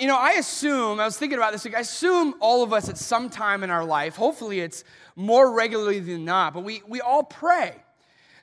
you 0.00 0.06
know, 0.06 0.18
I 0.18 0.32
assume, 0.32 1.00
I 1.00 1.04
was 1.04 1.16
thinking 1.16 1.38
about 1.38 1.52
this, 1.52 1.66
I 1.66 1.80
assume 1.80 2.34
all 2.40 2.62
of 2.62 2.72
us 2.72 2.88
at 2.88 2.98
some 2.98 3.30
time 3.30 3.62
in 3.62 3.70
our 3.70 3.84
life, 3.84 4.16
hopefully 4.16 4.60
it's 4.60 4.84
more 5.16 5.52
regularly 5.52 6.00
than 6.00 6.24
not, 6.24 6.54
but 6.54 6.64
we, 6.64 6.82
we 6.86 7.00
all 7.00 7.22
pray. 7.22 7.76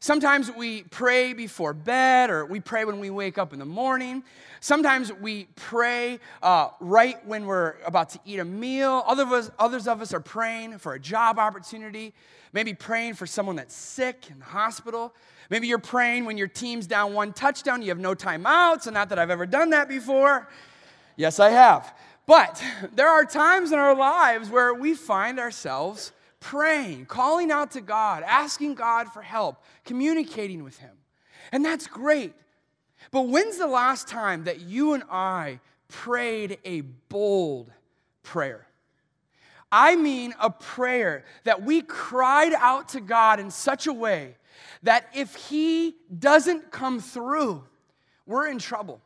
Sometimes 0.01 0.49
we 0.49 0.83
pray 0.83 1.33
before 1.33 1.73
bed, 1.73 2.29
or 2.29 2.45
we 2.45 2.61
pray 2.61 2.85
when 2.85 3.01
we 3.01 3.09
wake 3.09 3.37
up 3.37 3.51
in 3.51 3.59
the 3.59 3.65
morning. 3.65 4.23
Sometimes 4.61 5.11
we 5.11 5.45
pray 5.55 6.19
uh, 6.41 6.69
right 6.79 7.25
when 7.27 7.45
we're 7.45 7.75
about 7.85 8.11
to 8.11 8.19
eat 8.23 8.39
a 8.39 8.45
meal. 8.45 9.03
Other 9.05 9.23
of 9.23 9.33
us, 9.33 9.51
others 9.59 9.89
of 9.89 10.01
us 10.01 10.13
are 10.13 10.21
praying 10.21 10.77
for 10.77 10.93
a 10.93 10.99
job 10.99 11.37
opportunity, 11.37 12.13
maybe 12.53 12.73
praying 12.73 13.15
for 13.15 13.27
someone 13.27 13.57
that's 13.57 13.75
sick 13.75 14.27
in 14.31 14.39
the 14.39 14.45
hospital. 14.45 15.13
Maybe 15.49 15.67
you're 15.67 15.79
praying 15.79 16.23
when 16.23 16.37
your 16.37 16.47
team's 16.47 16.87
down 16.87 17.13
one 17.13 17.33
touchdown, 17.33 17.81
you 17.81 17.89
have 17.89 17.99
no 17.99 18.15
timeouts, 18.15 18.87
and 18.87 18.93
not 18.93 19.09
that 19.09 19.19
I've 19.19 19.31
ever 19.31 19.45
done 19.45 19.71
that 19.71 19.89
before. 19.89 20.47
Yes, 21.19 21.37
I 21.37 21.49
have. 21.49 21.93
But 22.25 22.63
there 22.95 23.09
are 23.09 23.25
times 23.25 23.73
in 23.73 23.77
our 23.77 23.93
lives 23.93 24.49
where 24.49 24.73
we 24.73 24.93
find 24.93 25.37
ourselves 25.37 26.13
praying, 26.39 27.07
calling 27.07 27.51
out 27.51 27.71
to 27.71 27.81
God, 27.81 28.23
asking 28.25 28.75
God 28.75 29.11
for 29.11 29.21
help, 29.21 29.61
communicating 29.83 30.63
with 30.63 30.77
Him. 30.77 30.95
And 31.51 31.65
that's 31.65 31.87
great. 31.87 32.33
But 33.11 33.27
when's 33.27 33.57
the 33.57 33.67
last 33.67 34.07
time 34.07 34.45
that 34.45 34.61
you 34.61 34.93
and 34.93 35.03
I 35.11 35.59
prayed 35.89 36.57
a 36.63 36.81
bold 37.09 37.69
prayer? 38.23 38.65
I 39.69 39.97
mean, 39.97 40.33
a 40.39 40.49
prayer 40.49 41.25
that 41.43 41.63
we 41.63 41.81
cried 41.81 42.53
out 42.53 42.89
to 42.89 43.01
God 43.01 43.41
in 43.41 43.51
such 43.51 43.87
a 43.87 43.93
way 43.93 44.37
that 44.83 45.05
if 45.13 45.35
He 45.35 45.97
doesn't 46.17 46.71
come 46.71 47.01
through, 47.01 47.65
we're 48.25 48.47
in 48.47 48.57
trouble. 48.57 49.01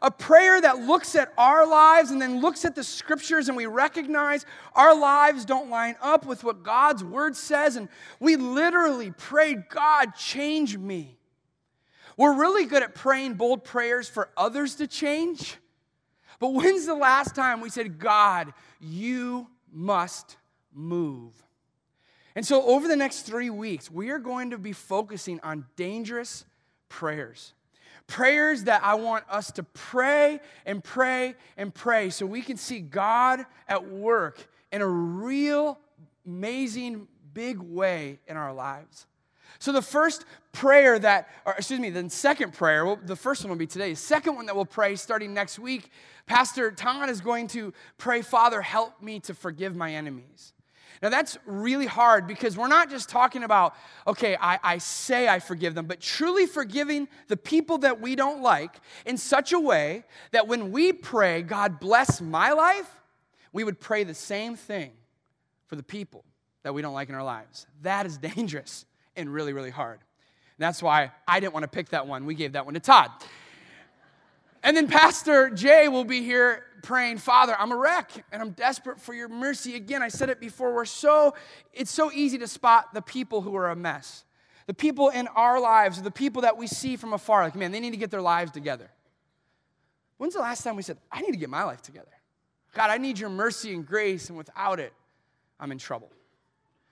A 0.00 0.10
prayer 0.10 0.60
that 0.60 0.80
looks 0.80 1.14
at 1.14 1.32
our 1.36 1.66
lives 1.66 2.10
and 2.10 2.20
then 2.20 2.40
looks 2.40 2.64
at 2.64 2.74
the 2.74 2.84
scriptures 2.84 3.48
and 3.48 3.56
we 3.56 3.66
recognize 3.66 4.46
our 4.74 4.98
lives 4.98 5.44
don't 5.44 5.70
line 5.70 5.96
up 6.00 6.24
with 6.24 6.44
what 6.44 6.62
God's 6.62 7.04
word 7.04 7.36
says. 7.36 7.76
And 7.76 7.88
we 8.18 8.36
literally 8.36 9.10
prayed, 9.10 9.68
God, 9.68 10.14
change 10.16 10.78
me. 10.78 11.18
We're 12.16 12.34
really 12.34 12.66
good 12.66 12.82
at 12.82 12.94
praying 12.94 13.34
bold 13.34 13.64
prayers 13.64 14.08
for 14.08 14.30
others 14.36 14.76
to 14.76 14.86
change. 14.86 15.56
But 16.38 16.54
when's 16.54 16.86
the 16.86 16.94
last 16.94 17.34
time 17.34 17.60
we 17.60 17.70
said, 17.70 17.98
God, 17.98 18.52
you 18.80 19.48
must 19.72 20.36
move? 20.72 21.32
And 22.34 22.46
so, 22.46 22.62
over 22.64 22.88
the 22.88 22.96
next 22.96 23.22
three 23.22 23.50
weeks, 23.50 23.90
we 23.90 24.10
are 24.10 24.18
going 24.18 24.50
to 24.50 24.58
be 24.58 24.72
focusing 24.72 25.38
on 25.40 25.66
dangerous 25.76 26.44
prayers. 26.88 27.52
Prayers 28.06 28.64
that 28.64 28.82
I 28.84 28.94
want 28.94 29.24
us 29.30 29.50
to 29.52 29.62
pray 29.62 30.40
and 30.66 30.82
pray 30.82 31.34
and 31.56 31.74
pray 31.74 32.10
so 32.10 32.26
we 32.26 32.42
can 32.42 32.56
see 32.56 32.80
God 32.80 33.44
at 33.68 33.88
work 33.88 34.46
in 34.70 34.82
a 34.82 34.88
real, 34.88 35.78
amazing, 36.26 37.06
big 37.34 37.58
way 37.60 38.18
in 38.26 38.36
our 38.36 38.52
lives. 38.52 39.06
So, 39.58 39.70
the 39.70 39.82
first 39.82 40.24
prayer 40.50 40.98
that, 40.98 41.28
or 41.44 41.52
excuse 41.52 41.78
me, 41.78 41.90
the 41.90 42.08
second 42.10 42.52
prayer, 42.52 42.84
well, 42.84 42.98
the 43.02 43.16
first 43.16 43.44
one 43.44 43.50
will 43.50 43.56
be 43.56 43.66
today. 43.66 43.90
The 43.90 43.96
second 43.96 44.34
one 44.34 44.46
that 44.46 44.56
we'll 44.56 44.64
pray 44.64 44.96
starting 44.96 45.32
next 45.32 45.58
week, 45.58 45.90
Pastor 46.26 46.70
Todd 46.72 47.08
is 47.08 47.20
going 47.20 47.48
to 47.48 47.72
pray, 47.98 48.22
Father, 48.22 48.62
help 48.62 49.00
me 49.02 49.20
to 49.20 49.34
forgive 49.34 49.76
my 49.76 49.94
enemies. 49.94 50.51
Now, 51.02 51.08
that's 51.08 51.36
really 51.46 51.86
hard 51.86 52.28
because 52.28 52.56
we're 52.56 52.68
not 52.68 52.88
just 52.88 53.08
talking 53.08 53.42
about, 53.42 53.74
okay, 54.06 54.36
I, 54.40 54.60
I, 54.62 54.78
say 54.78 55.28
I 55.28 55.40
forgive 55.40 55.74
them, 55.74 55.86
but 55.86 56.00
truly 56.00 56.46
forgiving 56.46 57.08
the 57.26 57.36
people 57.36 57.78
that 57.78 58.00
we 58.00 58.14
don't 58.14 58.40
like 58.40 58.76
in 59.04 59.18
such 59.18 59.52
a 59.52 59.58
way 59.58 60.04
that 60.30 60.46
when 60.46 60.70
we 60.70 60.92
pray, 60.92 61.42
God 61.42 61.80
bless 61.80 62.20
my 62.20 62.52
life, 62.52 62.88
we 63.52 63.64
would 63.64 63.80
pray 63.80 64.04
the 64.04 64.14
same 64.14 64.54
thing 64.54 64.92
for 65.66 65.74
the 65.74 65.82
people 65.82 66.24
that 66.62 66.72
we 66.72 66.82
don't 66.82 66.94
like 66.94 67.08
in 67.08 67.16
our 67.16 67.24
lives. 67.24 67.66
That 67.82 68.06
is 68.06 68.16
dangerous 68.36 68.86
and 69.16 69.28
really, 69.28 69.52
really 69.52 69.70
hard. 69.70 69.98
And 69.98 70.64
that's 70.64 70.84
why 70.84 71.10
I 71.26 71.40
didn't 71.40 71.52
want 71.52 71.64
to 71.64 71.68
pick 71.68 71.88
that 71.88 72.06
one. 72.06 72.26
We 72.26 72.36
gave 72.36 72.52
that 72.52 72.64
one 72.64 72.74
to 72.74 72.80
Todd. 72.80 73.10
And 74.62 74.76
then 74.76 74.86
Pastor 74.86 75.50
Jay 75.50 75.88
will 75.88 76.04
be 76.04 76.22
here 76.22 76.64
praying, 76.82 77.18
Father, 77.18 77.56
I'm 77.58 77.72
a 77.72 77.76
wreck 77.76 78.10
and 78.32 78.42
I'm 78.42 78.50
desperate 78.50 79.00
for 79.00 79.14
your 79.14 79.28
mercy. 79.28 79.74
Again, 79.76 80.02
I 80.02 80.08
said 80.08 80.30
it 80.30 80.40
before, 80.40 80.74
we're 80.74 80.84
so, 80.84 81.34
it's 81.72 81.90
so 81.90 82.12
easy 82.12 82.38
to 82.38 82.48
spot 82.48 82.94
the 82.94 83.02
people 83.02 83.40
who 83.40 83.56
are 83.56 83.70
a 83.70 83.76
mess. 83.76 84.24
The 84.66 84.74
people 84.74 85.08
in 85.08 85.26
our 85.28 85.60
lives, 85.60 86.00
the 86.00 86.10
people 86.10 86.42
that 86.42 86.56
we 86.56 86.66
see 86.66 86.96
from 86.96 87.12
afar, 87.12 87.42
like, 87.42 87.56
man, 87.56 87.72
they 87.72 87.80
need 87.80 87.90
to 87.90 87.96
get 87.96 88.10
their 88.10 88.22
lives 88.22 88.52
together. 88.52 88.90
When's 90.18 90.34
the 90.34 90.40
last 90.40 90.62
time 90.62 90.76
we 90.76 90.82
said, 90.82 90.98
I 91.10 91.20
need 91.20 91.32
to 91.32 91.36
get 91.36 91.50
my 91.50 91.64
life 91.64 91.82
together? 91.82 92.12
God, 92.74 92.90
I 92.90 92.98
need 92.98 93.18
your 93.18 93.28
mercy 93.28 93.74
and 93.74 93.84
grace, 93.84 94.28
and 94.28 94.38
without 94.38 94.78
it, 94.78 94.92
I'm 95.58 95.72
in 95.72 95.78
trouble. 95.78 96.10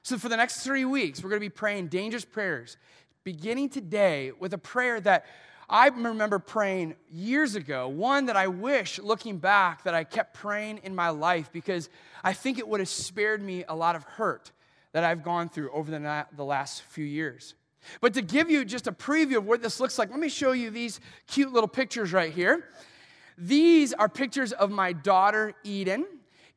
So, 0.03 0.19
for 0.19 0.29
the 0.29 0.37
next 0.37 0.65
three 0.65 0.85
weeks, 0.85 1.23
we're 1.23 1.31
going 1.31 1.41
to 1.41 1.47
be 1.47 1.49
praying 1.49 1.89
dangerous 1.89 2.25
prayers, 2.25 2.77
beginning 3.23 3.69
today 3.69 4.33
with 4.39 4.53
a 4.53 4.59
prayer 4.59 5.01
that 5.03 5.27
I 5.73 5.87
remember 5.87 6.41
praying 6.41 6.97
years 7.13 7.55
ago, 7.55 7.87
one 7.87 8.27
that 8.27 8.37
I 8.37 8.49
wish, 8.49 8.99
looking 8.99 9.39
back, 9.39 9.85
that 9.85 9.95
I 9.95 10.03
kept 10.03 10.35
praying 10.35 10.81
in 10.83 10.97
my 10.97 11.11
life 11.11 11.53
because 11.53 11.89
I 12.25 12.33
think 12.33 12.59
it 12.59 12.67
would 12.67 12.81
have 12.81 12.89
spared 12.89 13.41
me 13.41 13.65
a 13.69 13.75
lot 13.77 13.95
of 13.95 14.03
hurt 14.03 14.51
that 14.91 15.05
I've 15.05 15.23
gone 15.23 15.49
through 15.49 15.71
over 15.71 15.89
the, 15.89 16.27
the 16.37 16.45
last 16.45 16.83
few 16.83 17.05
years. 17.05 17.55
But 18.01 18.15
to 18.15 18.23
give 18.23 18.51
you 18.51 18.65
just 18.65 18.89
a 18.89 18.93
preview 18.93 19.37
of 19.37 19.47
what 19.47 19.63
this 19.63 19.79
looks 19.79 19.97
like, 19.97 20.11
let 20.11 20.19
me 20.19 20.29
show 20.29 20.51
you 20.51 20.71
these 20.71 20.99
cute 21.29 21.53
little 21.53 21.69
pictures 21.69 22.13
right 22.13 22.33
here. 22.33 22.65
These 23.39 23.93
are 23.93 24.09
pictures 24.09 24.51
of 24.51 24.73
my 24.73 24.93
daughter, 24.93 25.55
Eden. 25.63 26.05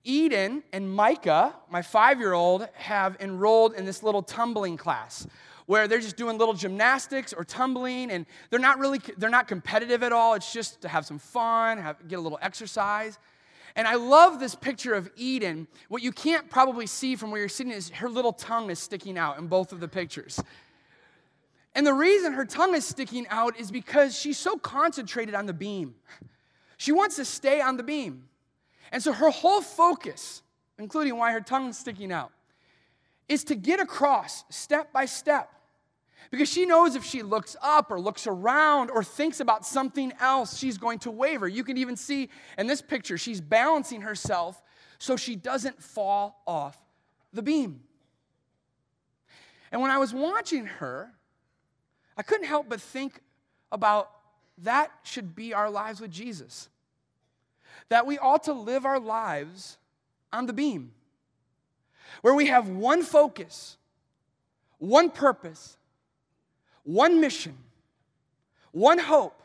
Eden 0.03 0.63
and 0.73 0.91
Micah, 0.91 1.53
my 1.69 1.84
five 1.84 2.19
year 2.19 2.34
old, 2.34 2.68
have 2.73 3.16
enrolled 3.19 3.75
in 3.75 3.85
this 3.85 4.02
little 4.02 4.23
tumbling 4.23 4.75
class 4.75 5.28
where 5.66 5.88
they're 5.88 6.00
just 6.00 6.18
doing 6.18 6.38
little 6.38 6.53
gymnastics 6.53 7.34
or 7.34 7.44
tumbling 7.44 8.12
and 8.12 8.25
they're 8.50 8.59
not 8.59 8.79
really 8.79 9.00
they're 9.18 9.29
not 9.29 9.47
competitive 9.47 10.03
at 10.03 10.12
all. 10.12 10.34
It's 10.34 10.51
just 10.51 10.81
to 10.81 10.88
have 10.88 11.06
some 11.06 11.19
fun 11.19 11.78
have, 11.78 12.07
get 12.07 12.19
a 12.19 12.22
little 12.22 12.40
exercise. 12.41 13.18
And 13.75 13.88
i 13.88 13.96
love 13.96 14.40
this 14.40 14.53
picture 14.53 14.94
of 14.94 15.09
eden. 15.16 15.68
What 15.90 16.03
you 16.03 16.12
can't 16.12 16.50
probably 16.50 16.85
see 16.85 17.16
from 17.16 17.31
where 17.31 17.40
you're 17.40 17.50
sitting 17.50 17.72
is 17.72 17.90
her 17.90 18.09
little 18.09 18.34
tongue 18.34 18.69
is 18.69 18.79
sticking 18.79 19.18
out 19.18 19.40
in 19.40 19.47
both 19.47 19.72
of 19.72 19.79
the 19.79 19.88
pictures. 19.88 20.40
And 21.75 21.88
the 21.88 21.94
reason 21.94 22.34
her 22.34 22.46
tongue 22.46 22.75
is 22.75 22.85
sticking 22.85 23.25
out 23.29 23.59
is 23.59 23.72
because 23.72 24.16
she's 24.16 24.38
so 24.38 24.57
concentrated 24.57 25.34
on 25.34 25.47
the 25.47 25.53
beam. 25.53 25.96
She 26.78 26.91
wants 26.91 27.16
to 27.16 27.25
stay 27.25 27.62
on 27.62 27.78
the 27.78 27.84
beam. 27.84 28.25
And 28.91 29.02
so 29.02 29.12
her 29.12 29.31
whole 29.31 29.62
focus 29.62 30.44
including 30.78 31.18
why 31.18 31.31
her 31.31 31.41
tongue 31.41 31.69
is 31.69 31.78
sticking 31.78 32.12
out 32.12 32.31
is 33.33 33.44
to 33.45 33.55
get 33.55 33.79
across 33.79 34.45
step 34.49 34.94
by 34.94 35.05
step. 35.05 35.49
Because 36.31 36.49
she 36.49 36.66
knows 36.66 36.95
if 36.95 37.03
she 37.03 37.21
looks 37.21 37.55
up 37.61 37.91
or 37.91 37.99
looks 37.99 38.25
around 38.25 38.89
or 38.89 39.03
thinks 39.03 39.39
about 39.39 39.66
something 39.66 40.13
else, 40.19 40.57
she's 40.57 40.77
going 40.77 40.99
to 40.99 41.11
waver. 41.11 41.47
You 41.47 41.63
can 41.63 41.77
even 41.77 41.95
see 41.95 42.29
in 42.57 42.67
this 42.67 42.81
picture, 42.81 43.17
she's 43.17 43.41
balancing 43.41 44.01
herself 44.01 44.61
so 44.97 45.17
she 45.17 45.35
doesn't 45.35 45.81
fall 45.81 46.41
off 46.47 46.77
the 47.33 47.41
beam. 47.41 47.81
And 49.72 49.81
when 49.81 49.91
I 49.91 49.97
was 49.97 50.13
watching 50.13 50.66
her, 50.66 51.11
I 52.16 52.22
couldn't 52.22 52.47
help 52.47 52.69
but 52.69 52.79
think 52.79 53.19
about 53.72 54.09
that 54.59 54.91
should 55.03 55.35
be 55.35 55.53
our 55.53 55.69
lives 55.69 55.99
with 55.99 56.11
Jesus. 56.11 56.69
That 57.89 58.05
we 58.05 58.17
ought 58.17 58.43
to 58.43 58.53
live 58.53 58.85
our 58.85 58.99
lives 58.99 59.77
on 60.31 60.45
the 60.45 60.53
beam 60.53 60.93
where 62.22 62.34
we 62.34 62.47
have 62.47 62.69
one 62.69 63.03
focus, 63.03 63.78
one 64.78 65.09
purpose, 65.09 65.78
one 66.84 67.22
mission, 67.22 67.57
one 68.72 69.00
hope, 69.00 69.40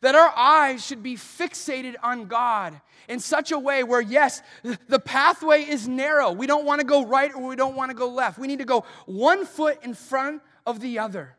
that 0.00 0.14
our 0.14 0.32
eyes 0.36 0.84
should 0.84 1.02
be 1.02 1.14
fixated 1.14 1.94
on 2.02 2.26
God 2.26 2.80
in 3.08 3.20
such 3.20 3.52
a 3.52 3.58
way 3.58 3.84
where, 3.84 4.00
yes, 4.00 4.42
the 4.88 4.98
pathway 4.98 5.62
is 5.62 5.86
narrow. 5.86 6.32
We 6.32 6.46
don't 6.46 6.64
want 6.64 6.80
to 6.80 6.86
go 6.86 7.04
right 7.04 7.32
or 7.34 7.46
we 7.46 7.56
don't 7.56 7.76
want 7.76 7.90
to 7.90 7.96
go 7.96 8.08
left. 8.08 8.38
We 8.38 8.46
need 8.46 8.60
to 8.60 8.64
go 8.64 8.84
one 9.06 9.44
foot 9.44 9.78
in 9.84 9.94
front 9.94 10.42
of 10.66 10.80
the 10.80 10.98
other. 10.98 11.36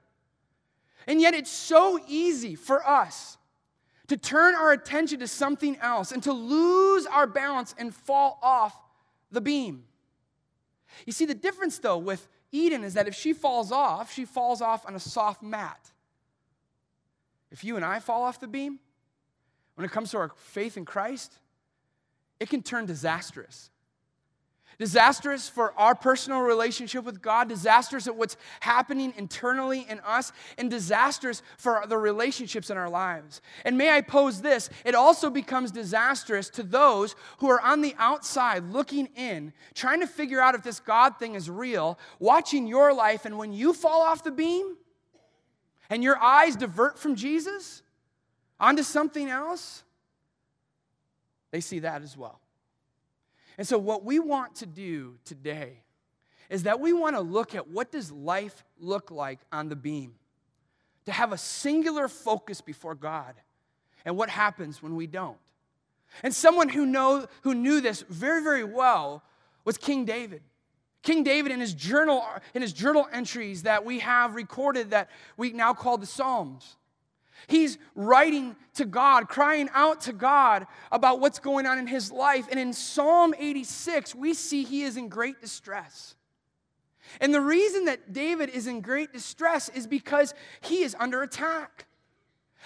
And 1.07 1.21
yet, 1.21 1.33
it's 1.33 1.51
so 1.51 1.99
easy 2.07 2.55
for 2.55 2.87
us 2.87 3.37
to 4.07 4.17
turn 4.17 4.55
our 4.55 4.71
attention 4.71 5.19
to 5.19 5.27
something 5.27 5.77
else 5.77 6.11
and 6.11 6.21
to 6.23 6.33
lose 6.33 7.05
our 7.07 7.27
balance 7.27 7.73
and 7.77 7.93
fall 7.93 8.39
off 8.41 8.75
the 9.31 9.41
beam. 9.41 9.83
You 11.05 11.13
see, 11.13 11.25
the 11.25 11.35
difference 11.35 11.79
though 11.79 11.97
with 11.97 12.27
Eden 12.51 12.83
is 12.83 12.93
that 12.93 13.07
if 13.07 13.15
she 13.15 13.33
falls 13.33 13.71
off, 13.71 14.13
she 14.13 14.25
falls 14.25 14.61
off 14.61 14.85
on 14.85 14.95
a 14.95 14.99
soft 14.99 15.43
mat. 15.43 15.91
If 17.51 17.63
you 17.63 17.75
and 17.75 17.85
I 17.85 17.99
fall 17.99 18.23
off 18.23 18.39
the 18.39 18.47
beam, 18.47 18.79
when 19.75 19.85
it 19.85 19.91
comes 19.91 20.11
to 20.11 20.17
our 20.17 20.31
faith 20.35 20.77
in 20.77 20.85
Christ, 20.85 21.33
it 22.39 22.49
can 22.49 22.63
turn 22.63 22.85
disastrous. 22.85 23.69
Disastrous 24.77 25.47
for 25.47 25.73
our 25.77 25.95
personal 25.95 26.41
relationship 26.41 27.03
with 27.03 27.21
God, 27.21 27.49
disastrous 27.49 28.07
at 28.07 28.15
what's 28.15 28.37
happening 28.59 29.13
internally 29.17 29.85
in 29.89 29.99
us, 30.01 30.31
and 30.57 30.69
disastrous 30.69 31.41
for 31.57 31.83
the 31.87 31.97
relationships 31.97 32.69
in 32.69 32.77
our 32.77 32.89
lives. 32.89 33.41
And 33.63 33.77
may 33.77 33.89
I 33.89 34.01
pose 34.01 34.41
this 34.41 34.69
it 34.83 34.95
also 34.95 35.29
becomes 35.29 35.71
disastrous 35.71 36.49
to 36.51 36.63
those 36.63 37.15
who 37.39 37.49
are 37.49 37.61
on 37.61 37.81
the 37.81 37.95
outside 37.97 38.63
looking 38.71 39.07
in, 39.15 39.53
trying 39.73 39.99
to 40.01 40.07
figure 40.07 40.41
out 40.41 40.55
if 40.55 40.63
this 40.63 40.79
God 40.79 41.17
thing 41.17 41.35
is 41.35 41.49
real, 41.49 41.97
watching 42.19 42.67
your 42.67 42.93
life, 42.93 43.25
and 43.25 43.37
when 43.37 43.53
you 43.53 43.73
fall 43.73 44.01
off 44.01 44.23
the 44.23 44.31
beam 44.31 44.75
and 45.89 46.03
your 46.03 46.17
eyes 46.17 46.55
divert 46.55 46.97
from 46.97 47.15
Jesus 47.15 47.81
onto 48.59 48.83
something 48.83 49.29
else, 49.29 49.83
they 51.51 51.61
see 51.61 51.79
that 51.79 52.01
as 52.01 52.17
well. 52.17 52.39
And 53.57 53.67
so 53.67 53.77
what 53.77 54.03
we 54.03 54.19
want 54.19 54.55
to 54.55 54.65
do 54.65 55.15
today 55.23 55.81
is 56.49 56.63
that 56.63 56.79
we 56.79 56.93
want 56.93 57.15
to 57.15 57.21
look 57.21 57.55
at 57.55 57.67
what 57.67 57.91
does 57.91 58.11
life 58.11 58.63
look 58.79 59.11
like 59.11 59.39
on 59.51 59.69
the 59.69 59.75
beam? 59.75 60.15
To 61.05 61.11
have 61.11 61.31
a 61.31 61.37
singular 61.37 62.07
focus 62.07 62.61
before 62.61 62.95
God 62.95 63.35
and 64.03 64.17
what 64.17 64.29
happens 64.29 64.81
when 64.81 64.95
we 64.95 65.07
don't. 65.07 65.37
And 66.23 66.33
someone 66.33 66.69
who 66.69 66.85
know 66.85 67.27
who 67.41 67.53
knew 67.53 67.81
this 67.81 68.03
very 68.09 68.41
very 68.41 68.63
well 68.63 69.23
was 69.63 69.77
King 69.77 70.05
David. 70.05 70.41
King 71.01 71.23
David 71.23 71.51
in 71.51 71.59
his 71.59 71.73
journal 71.73 72.23
in 72.53 72.61
his 72.61 72.73
journal 72.73 73.07
entries 73.11 73.63
that 73.63 73.85
we 73.85 73.99
have 73.99 74.35
recorded 74.35 74.91
that 74.91 75.09
we 75.37 75.51
now 75.51 75.73
call 75.73 75.97
the 75.97 76.05
Psalms. 76.05 76.77
He's 77.47 77.77
writing 77.95 78.55
to 78.75 78.85
God, 78.85 79.27
crying 79.27 79.69
out 79.73 80.01
to 80.01 80.13
God 80.13 80.67
about 80.91 81.19
what's 81.19 81.39
going 81.39 81.65
on 81.65 81.77
in 81.77 81.87
his 81.87 82.11
life. 82.11 82.47
And 82.49 82.59
in 82.59 82.73
Psalm 82.73 83.33
86, 83.37 84.15
we 84.15 84.33
see 84.33 84.63
he 84.63 84.83
is 84.83 84.97
in 84.97 85.09
great 85.09 85.41
distress. 85.41 86.15
And 87.21 87.33
the 87.33 87.41
reason 87.41 87.85
that 87.85 88.13
David 88.13 88.49
is 88.49 88.67
in 88.67 88.81
great 88.81 89.13
distress 89.13 89.69
is 89.69 89.85
because 89.87 90.33
he 90.61 90.83
is 90.83 90.95
under 90.99 91.21
attack. 91.21 91.85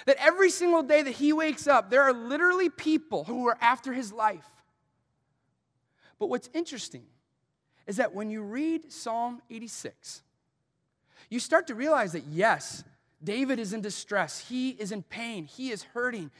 That 0.05 0.15
every 0.17 0.49
single 0.49 0.81
day 0.81 1.01
that 1.01 1.11
he 1.11 1.33
wakes 1.33 1.67
up, 1.67 1.89
there 1.89 2.03
are 2.03 2.13
literally 2.13 2.69
people 2.69 3.25
who 3.25 3.47
are 3.47 3.57
after 3.59 3.91
his 3.91 4.13
life. 4.13 4.47
But 6.19 6.27
what's 6.27 6.49
interesting 6.53 7.03
is 7.85 7.97
that 7.97 8.13
when 8.13 8.29
you 8.29 8.43
read 8.43 8.91
Psalm 8.91 9.41
86, 9.49 10.21
you 11.29 11.39
start 11.39 11.67
to 11.67 11.75
realize 11.75 12.13
that 12.13 12.23
yes, 12.25 12.83
David 13.23 13.59
is 13.59 13.73
in 13.73 13.81
distress. 13.81 14.39
He 14.47 14.69
is 14.69 14.91
in 14.91 15.03
pain. 15.03 15.45
He 15.45 15.71
is 15.71 15.83
hurting. 15.83 16.31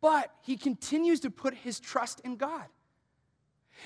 But 0.00 0.30
he 0.42 0.56
continues 0.56 1.20
to 1.20 1.30
put 1.30 1.54
his 1.54 1.80
trust 1.80 2.20
in 2.20 2.36
God. 2.36 2.66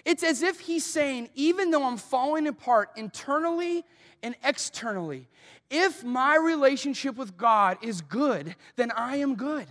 It's 0.05 0.23
as 0.23 0.43
if 0.43 0.61
he's 0.61 0.85
saying, 0.85 1.31
even 1.35 1.71
though 1.71 1.85
I'm 1.85 1.97
falling 1.97 2.47
apart 2.47 2.91
internally 2.97 3.85
and 4.23 4.35
externally, 4.45 5.29
if 5.69 6.05
my 6.05 6.37
relationship 6.37 7.17
with 7.17 7.37
God 7.37 7.79
is 7.83 8.01
good, 8.01 8.55
then 8.77 8.91
I 8.93 9.17
am 9.17 9.35
good. 9.35 9.67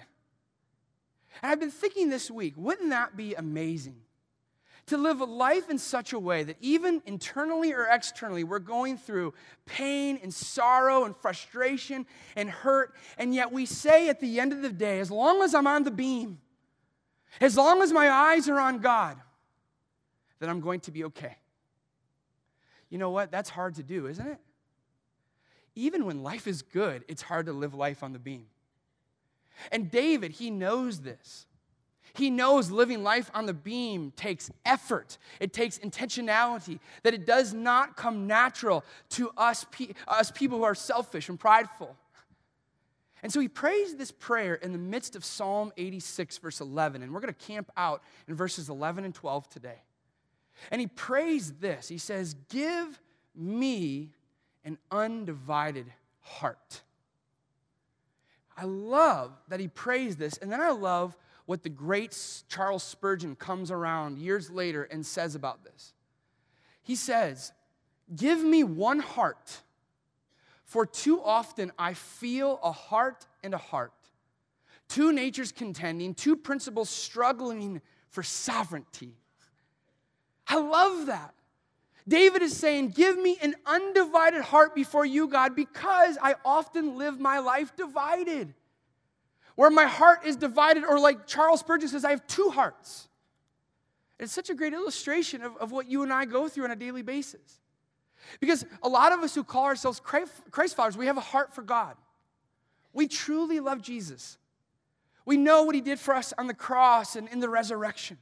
And 1.42 1.52
I've 1.52 1.60
been 1.60 1.72
thinking 1.72 2.10
this 2.10 2.30
week, 2.30 2.54
wouldn't 2.58 2.90
that 2.90 3.16
be 3.16 3.34
amazing? 3.36 4.02
To 4.90 4.98
live 4.98 5.22
a 5.22 5.26
life 5.26 5.70
in 5.70 5.78
such 5.78 6.14
a 6.14 6.20
way 6.20 6.44
that 6.44 6.58
even 6.62 7.02
internally 7.06 7.74
or 7.74 7.88
externally, 7.90 8.44
we're 8.44 8.60
going 8.60 8.98
through 8.98 9.34
pain 9.66 10.20
and 10.22 10.34
sorrow 10.34 11.06
and 11.06 11.16
frustration 11.18 12.06
and 12.36 12.50
hurt, 12.50 12.96
and 13.18 13.34
yet 13.34 13.52
we 13.52 13.66
say 13.66 14.10
at 14.10 14.20
the 14.20 14.40
end 14.40 14.54
of 14.54 14.62
the 14.62 14.70
day, 14.70 15.00
as 15.00 15.10
long 15.10 15.42
as 15.42 15.56
I'm 15.56 15.68
on 15.68 15.84
the 15.84 15.92
beam, 15.92 16.40
as 17.42 17.56
long 17.56 17.82
as 17.82 17.92
my 17.92 18.10
eyes 18.10 18.50
are 18.50 18.60
on 18.60 18.80
God, 18.80 19.18
then 20.40 20.50
I'm 20.50 20.62
going 20.62 20.80
to 20.82 20.92
be 20.92 21.06
okay. 21.06 21.38
You 22.90 22.98
know 22.98 23.12
what? 23.12 23.32
That's 23.32 23.50
hard 23.50 23.76
to 23.76 23.84
do, 23.84 24.08
isn't 24.08 24.28
it? 24.28 24.40
Even 25.76 26.06
when 26.06 26.24
life 26.24 26.48
is 26.48 26.62
good, 26.62 27.04
it's 27.08 27.22
hard 27.22 27.46
to 27.46 27.54
live 27.54 27.74
life 27.74 28.04
on 28.04 28.14
the 28.14 28.20
beam. 28.20 28.48
And 29.72 29.92
David, 29.92 30.32
he 30.32 30.50
knows 30.50 31.02
this. 31.02 31.46
He 32.14 32.30
knows 32.30 32.72
living 32.72 33.04
life 33.04 33.30
on 33.34 33.46
the 33.46 33.54
beam 33.54 34.12
takes 34.16 34.52
effort, 34.66 35.18
it 35.40 35.54
takes 35.54 35.78
intentionality, 35.80 36.80
that 37.04 37.14
it 37.14 37.26
does 37.26 37.54
not 37.54 37.98
come 37.98 38.28
natural 38.28 38.84
to 39.12 39.32
us, 39.38 39.66
us 40.08 40.32
people 40.32 40.60
who 40.60 40.64
are 40.64 40.76
selfish 40.76 41.30
and 41.30 41.40
prideful. 41.40 41.96
And 43.22 43.34
so 43.34 43.40
he 43.40 43.48
prays 43.48 43.96
this 43.96 44.12
prayer 44.12 44.56
in 44.56 44.72
the 44.72 44.78
midst 44.78 45.16
of 45.16 45.26
Psalm 45.26 45.74
86, 45.76 46.38
verse 46.38 46.62
11. 46.62 47.02
And 47.04 47.14
we're 47.14 47.20
going 47.20 47.34
to 47.34 47.48
camp 47.48 47.70
out 47.76 48.02
in 48.28 48.36
verses 48.36 48.70
11 48.70 49.04
and 49.04 49.14
12 49.14 49.50
today. 49.50 49.82
And 50.72 50.80
he 50.80 50.88
prays 50.88 51.54
this 51.54 51.90
He 51.90 51.98
says, 51.98 52.36
Give 52.50 53.00
me 53.36 54.12
an 54.64 54.78
undivided 54.92 55.92
heart. 56.20 56.82
I 58.58 58.66
love 58.66 59.32
that 59.48 59.60
he 59.60 59.70
prays 59.70 60.18
this. 60.18 60.38
And 60.38 60.52
then 60.52 60.60
I 60.60 60.72
love 60.72 61.16
what 61.50 61.64
the 61.64 61.70
great 61.70 62.16
Charles 62.48 62.84
Spurgeon 62.84 63.36
comes 63.36 63.72
around 63.72 64.20
years 64.20 64.52
later 64.52 64.84
and 64.84 65.04
says 65.04 65.34
about 65.34 65.64
this. 65.64 65.94
He 66.84 66.96
says, 66.96 67.54
Give 68.16 68.44
me 68.44 68.64
one 68.64 69.00
heart, 69.00 69.62
for 70.64 70.86
too 70.86 71.20
often 71.20 71.72
I 71.80 71.96
feel 71.96 72.60
a 72.62 72.72
heart 72.72 73.26
and 73.44 73.56
a 73.56 73.58
heart, 73.58 73.94
two 74.90 75.12
natures 75.12 75.52
contending, 75.52 76.14
two 76.14 76.36
principles 76.36 76.88
struggling 76.88 77.82
for 78.10 78.22
sovereignty. 78.22 79.16
I 80.48 80.60
love 80.60 81.08
that. 81.08 81.34
David 82.08 82.44
is 82.44 82.56
saying, 82.56 82.90
Give 82.90 83.18
me 83.18 83.40
an 83.42 83.56
undivided 83.66 84.44
heart 84.44 84.76
before 84.76 85.04
you, 85.04 85.28
God, 85.28 85.56
because 85.56 86.16
I 86.22 86.36
often 86.46 87.00
live 87.00 87.20
my 87.20 87.40
life 87.40 87.76
divided 87.76 88.54
where 89.60 89.70
my 89.70 89.84
heart 89.84 90.20
is 90.26 90.38
divided, 90.38 90.86
or 90.86 90.98
like 91.02 91.28
Charles 91.28 91.60
Spurgeon 91.60 91.90
says, 91.90 92.06
I 92.06 92.12
have 92.12 92.26
two 92.28 92.50
hearts. 92.50 93.10
It's 94.18 94.32
such 94.32 94.50
a 94.50 94.54
great 94.54 94.72
illustration 94.72 95.42
of, 95.42 95.58
of 95.58 95.74
what 95.74 95.86
you 95.86 96.02
and 96.02 96.14
I 96.14 96.24
go 96.24 96.48
through 96.48 96.64
on 96.64 96.72
a 96.72 96.78
daily 96.78 97.02
basis. 97.02 97.60
Because 98.40 98.66
a 98.82 98.88
lot 98.88 99.12
of 99.12 99.20
us 99.20 99.36
who 99.36 99.44
call 99.44 99.66
ourselves 99.66 100.00
Christ 100.00 100.78
followers, 100.78 100.96
we 100.96 101.08
have 101.08 101.18
a 101.18 101.20
heart 101.20 101.54
for 101.54 101.62
God. 101.62 101.98
We 102.94 103.10
truly 103.10 103.60
love 103.60 103.82
Jesus. 103.82 104.38
We 105.26 105.36
know 105.36 105.64
what 105.64 105.76
he 105.76 105.82
did 105.82 106.00
for 106.00 106.14
us 106.16 106.34
on 106.38 106.48
the 106.48 106.54
cross 106.54 107.18
and 107.18 107.28
in 107.28 107.42
the 107.42 107.50
resurrection. 107.50 108.18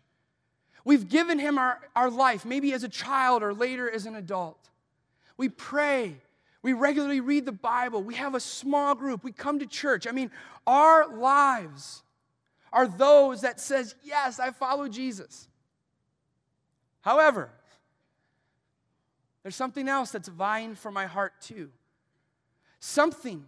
We've 0.86 1.08
given 1.08 1.38
him 1.38 1.60
our, 1.60 1.82
our 1.96 2.10
life, 2.10 2.46
maybe 2.46 2.74
as 2.74 2.82
a 2.82 2.90
child 2.90 3.44
or 3.44 3.54
later 3.54 3.88
as 3.88 4.08
an 4.08 4.16
adult. 4.16 4.72
We 5.38 5.50
pray 5.50 6.16
we 6.68 6.74
regularly 6.74 7.22
read 7.22 7.46
the 7.46 7.54
Bible. 7.54 8.04
We 8.04 8.16
have 8.16 8.36
a 8.36 8.42
small 8.42 8.94
group. 8.94 9.24
We 9.24 9.32
come 9.32 9.60
to 9.60 9.66
church. 9.66 10.06
I 10.06 10.12
mean, 10.12 10.30
our 10.68 11.08
lives 11.08 12.04
are 12.74 12.86
those 12.86 13.40
that 13.40 13.62
says, 13.62 13.96
"Yes, 14.04 14.38
I 14.38 14.52
follow 14.52 14.90
Jesus." 14.90 15.48
However, 17.00 17.50
there's 19.44 19.56
something 19.56 19.88
else 19.88 20.12
that's 20.12 20.28
vying 20.28 20.76
for 20.76 20.92
my 20.92 21.06
heart 21.06 21.40
too. 21.40 21.72
Something 22.82 23.48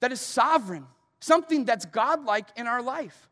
that 0.00 0.12
is 0.12 0.20
sovereign, 0.20 0.86
something 1.20 1.64
that's 1.64 1.86
godlike 1.86 2.48
in 2.54 2.66
our 2.66 2.82
life. 2.82 3.30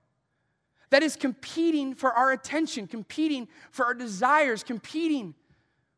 That 0.88 1.02
is 1.02 1.14
competing 1.14 1.94
for 1.94 2.14
our 2.14 2.32
attention, 2.32 2.86
competing 2.86 3.48
for 3.70 3.84
our 3.84 3.92
desires, 3.92 4.62
competing 4.62 5.34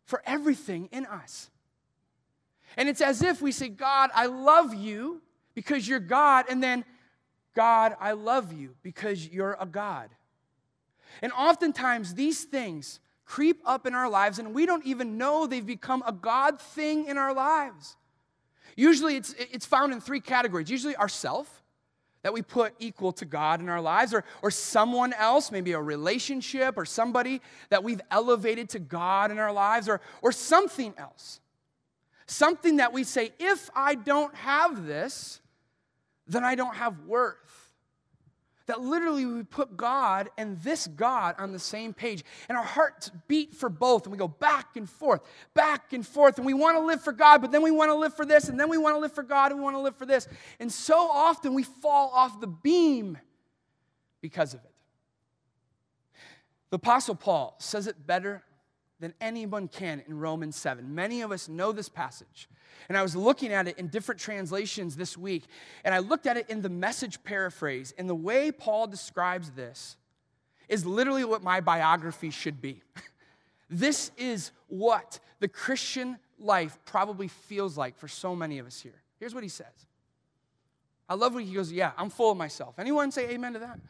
for 0.06 0.24
everything 0.26 0.86
in 0.86 1.06
us. 1.06 1.51
And 2.76 2.88
it's 2.88 3.00
as 3.00 3.22
if 3.22 3.42
we 3.42 3.52
say, 3.52 3.68
God, 3.68 4.10
I 4.14 4.26
love 4.26 4.74
you 4.74 5.22
because 5.54 5.86
you're 5.86 6.00
God, 6.00 6.46
and 6.48 6.62
then, 6.62 6.84
God, 7.54 7.96
I 8.00 8.12
love 8.12 8.52
you 8.52 8.74
because 8.82 9.28
you're 9.28 9.56
a 9.60 9.66
God. 9.66 10.08
And 11.20 11.32
oftentimes, 11.32 12.14
these 12.14 12.44
things 12.44 13.00
creep 13.24 13.60
up 13.64 13.86
in 13.86 13.94
our 13.94 14.08
lives, 14.08 14.38
and 14.38 14.54
we 14.54 14.66
don't 14.66 14.84
even 14.86 15.18
know 15.18 15.46
they've 15.46 15.64
become 15.64 16.02
a 16.06 16.12
God 16.12 16.60
thing 16.60 17.06
in 17.06 17.18
our 17.18 17.34
lives. 17.34 17.96
Usually, 18.76 19.16
it's, 19.16 19.34
it's 19.38 19.66
found 19.66 19.92
in 19.92 20.00
three 20.00 20.20
categories 20.20 20.70
usually, 20.70 20.96
ourself. 20.96 21.58
That 22.22 22.32
we 22.32 22.40
put 22.40 22.74
equal 22.78 23.10
to 23.14 23.24
God 23.24 23.60
in 23.60 23.68
our 23.68 23.80
lives, 23.80 24.14
or, 24.14 24.22
or 24.42 24.52
someone 24.52 25.12
else, 25.12 25.50
maybe 25.50 25.72
a 25.72 25.80
relationship 25.80 26.78
or 26.78 26.84
somebody 26.84 27.40
that 27.68 27.82
we've 27.82 28.00
elevated 28.12 28.68
to 28.70 28.78
God 28.78 29.32
in 29.32 29.40
our 29.40 29.52
lives, 29.52 29.88
or, 29.88 30.00
or 30.22 30.30
something 30.30 30.94
else. 30.96 31.40
Something 32.32 32.76
that 32.78 32.94
we 32.94 33.04
say, 33.04 33.32
if 33.38 33.68
I 33.76 33.94
don't 33.94 34.34
have 34.34 34.86
this, 34.86 35.42
then 36.26 36.44
I 36.44 36.54
don't 36.54 36.74
have 36.74 37.00
worth. 37.00 37.74
That 38.66 38.80
literally 38.80 39.26
we 39.26 39.42
put 39.42 39.76
God 39.76 40.30
and 40.38 40.58
this 40.62 40.86
God 40.86 41.34
on 41.36 41.52
the 41.52 41.58
same 41.58 41.92
page, 41.92 42.24
and 42.48 42.56
our 42.56 42.64
hearts 42.64 43.10
beat 43.28 43.52
for 43.54 43.68
both, 43.68 44.04
and 44.04 44.12
we 44.12 44.16
go 44.16 44.28
back 44.28 44.76
and 44.76 44.88
forth, 44.88 45.20
back 45.52 45.92
and 45.92 46.06
forth, 46.06 46.38
and 46.38 46.46
we 46.46 46.54
want 46.54 46.78
to 46.78 46.80
live 46.80 47.02
for 47.02 47.12
God, 47.12 47.42
but 47.42 47.52
then 47.52 47.60
we 47.60 47.70
want 47.70 47.90
to 47.90 47.94
live 47.94 48.16
for 48.16 48.24
this, 48.24 48.48
and 48.48 48.58
then 48.58 48.70
we 48.70 48.78
want 48.78 48.96
to 48.96 49.00
live 49.00 49.12
for 49.12 49.22
God, 49.22 49.52
and 49.52 49.60
we 49.60 49.64
want 49.64 49.76
to 49.76 49.82
live 49.82 49.96
for 49.96 50.06
this. 50.06 50.26
And 50.58 50.72
so 50.72 51.10
often 51.10 51.52
we 51.52 51.64
fall 51.64 52.12
off 52.14 52.40
the 52.40 52.46
beam 52.46 53.18
because 54.22 54.54
of 54.54 54.60
it. 54.64 54.72
The 56.70 56.76
Apostle 56.76 57.14
Paul 57.14 57.56
says 57.58 57.86
it 57.86 58.06
better 58.06 58.42
than 59.02 59.12
anyone 59.20 59.66
can 59.66 60.00
in 60.06 60.20
Romans 60.20 60.54
7. 60.54 60.94
Many 60.94 61.22
of 61.22 61.32
us 61.32 61.48
know 61.48 61.72
this 61.72 61.88
passage. 61.88 62.48
And 62.88 62.96
I 62.96 63.02
was 63.02 63.16
looking 63.16 63.52
at 63.52 63.66
it 63.66 63.76
in 63.76 63.88
different 63.88 64.20
translations 64.20 64.94
this 64.96 65.18
week, 65.18 65.44
and 65.84 65.92
I 65.92 65.98
looked 65.98 66.26
at 66.26 66.36
it 66.36 66.48
in 66.48 66.62
the 66.62 66.68
message 66.68 67.22
paraphrase. 67.24 67.92
And 67.98 68.08
the 68.08 68.14
way 68.14 68.52
Paul 68.52 68.86
describes 68.86 69.50
this 69.50 69.96
is 70.68 70.86
literally 70.86 71.24
what 71.24 71.42
my 71.42 71.60
biography 71.60 72.30
should 72.30 72.62
be. 72.62 72.80
this 73.68 74.12
is 74.16 74.52
what 74.68 75.18
the 75.40 75.48
Christian 75.48 76.16
life 76.38 76.78
probably 76.84 77.26
feels 77.26 77.76
like 77.76 77.98
for 77.98 78.06
so 78.06 78.36
many 78.36 78.60
of 78.60 78.66
us 78.68 78.80
here. 78.80 79.02
Here's 79.18 79.34
what 79.34 79.42
he 79.42 79.48
says. 79.48 79.66
I 81.08 81.14
love 81.14 81.34
when 81.34 81.44
he 81.44 81.52
goes, 81.52 81.72
Yeah, 81.72 81.90
I'm 81.98 82.08
full 82.08 82.30
of 82.30 82.38
myself. 82.38 82.76
Anyone 82.78 83.10
say 83.10 83.30
amen 83.30 83.54
to 83.54 83.58
that? 83.58 83.80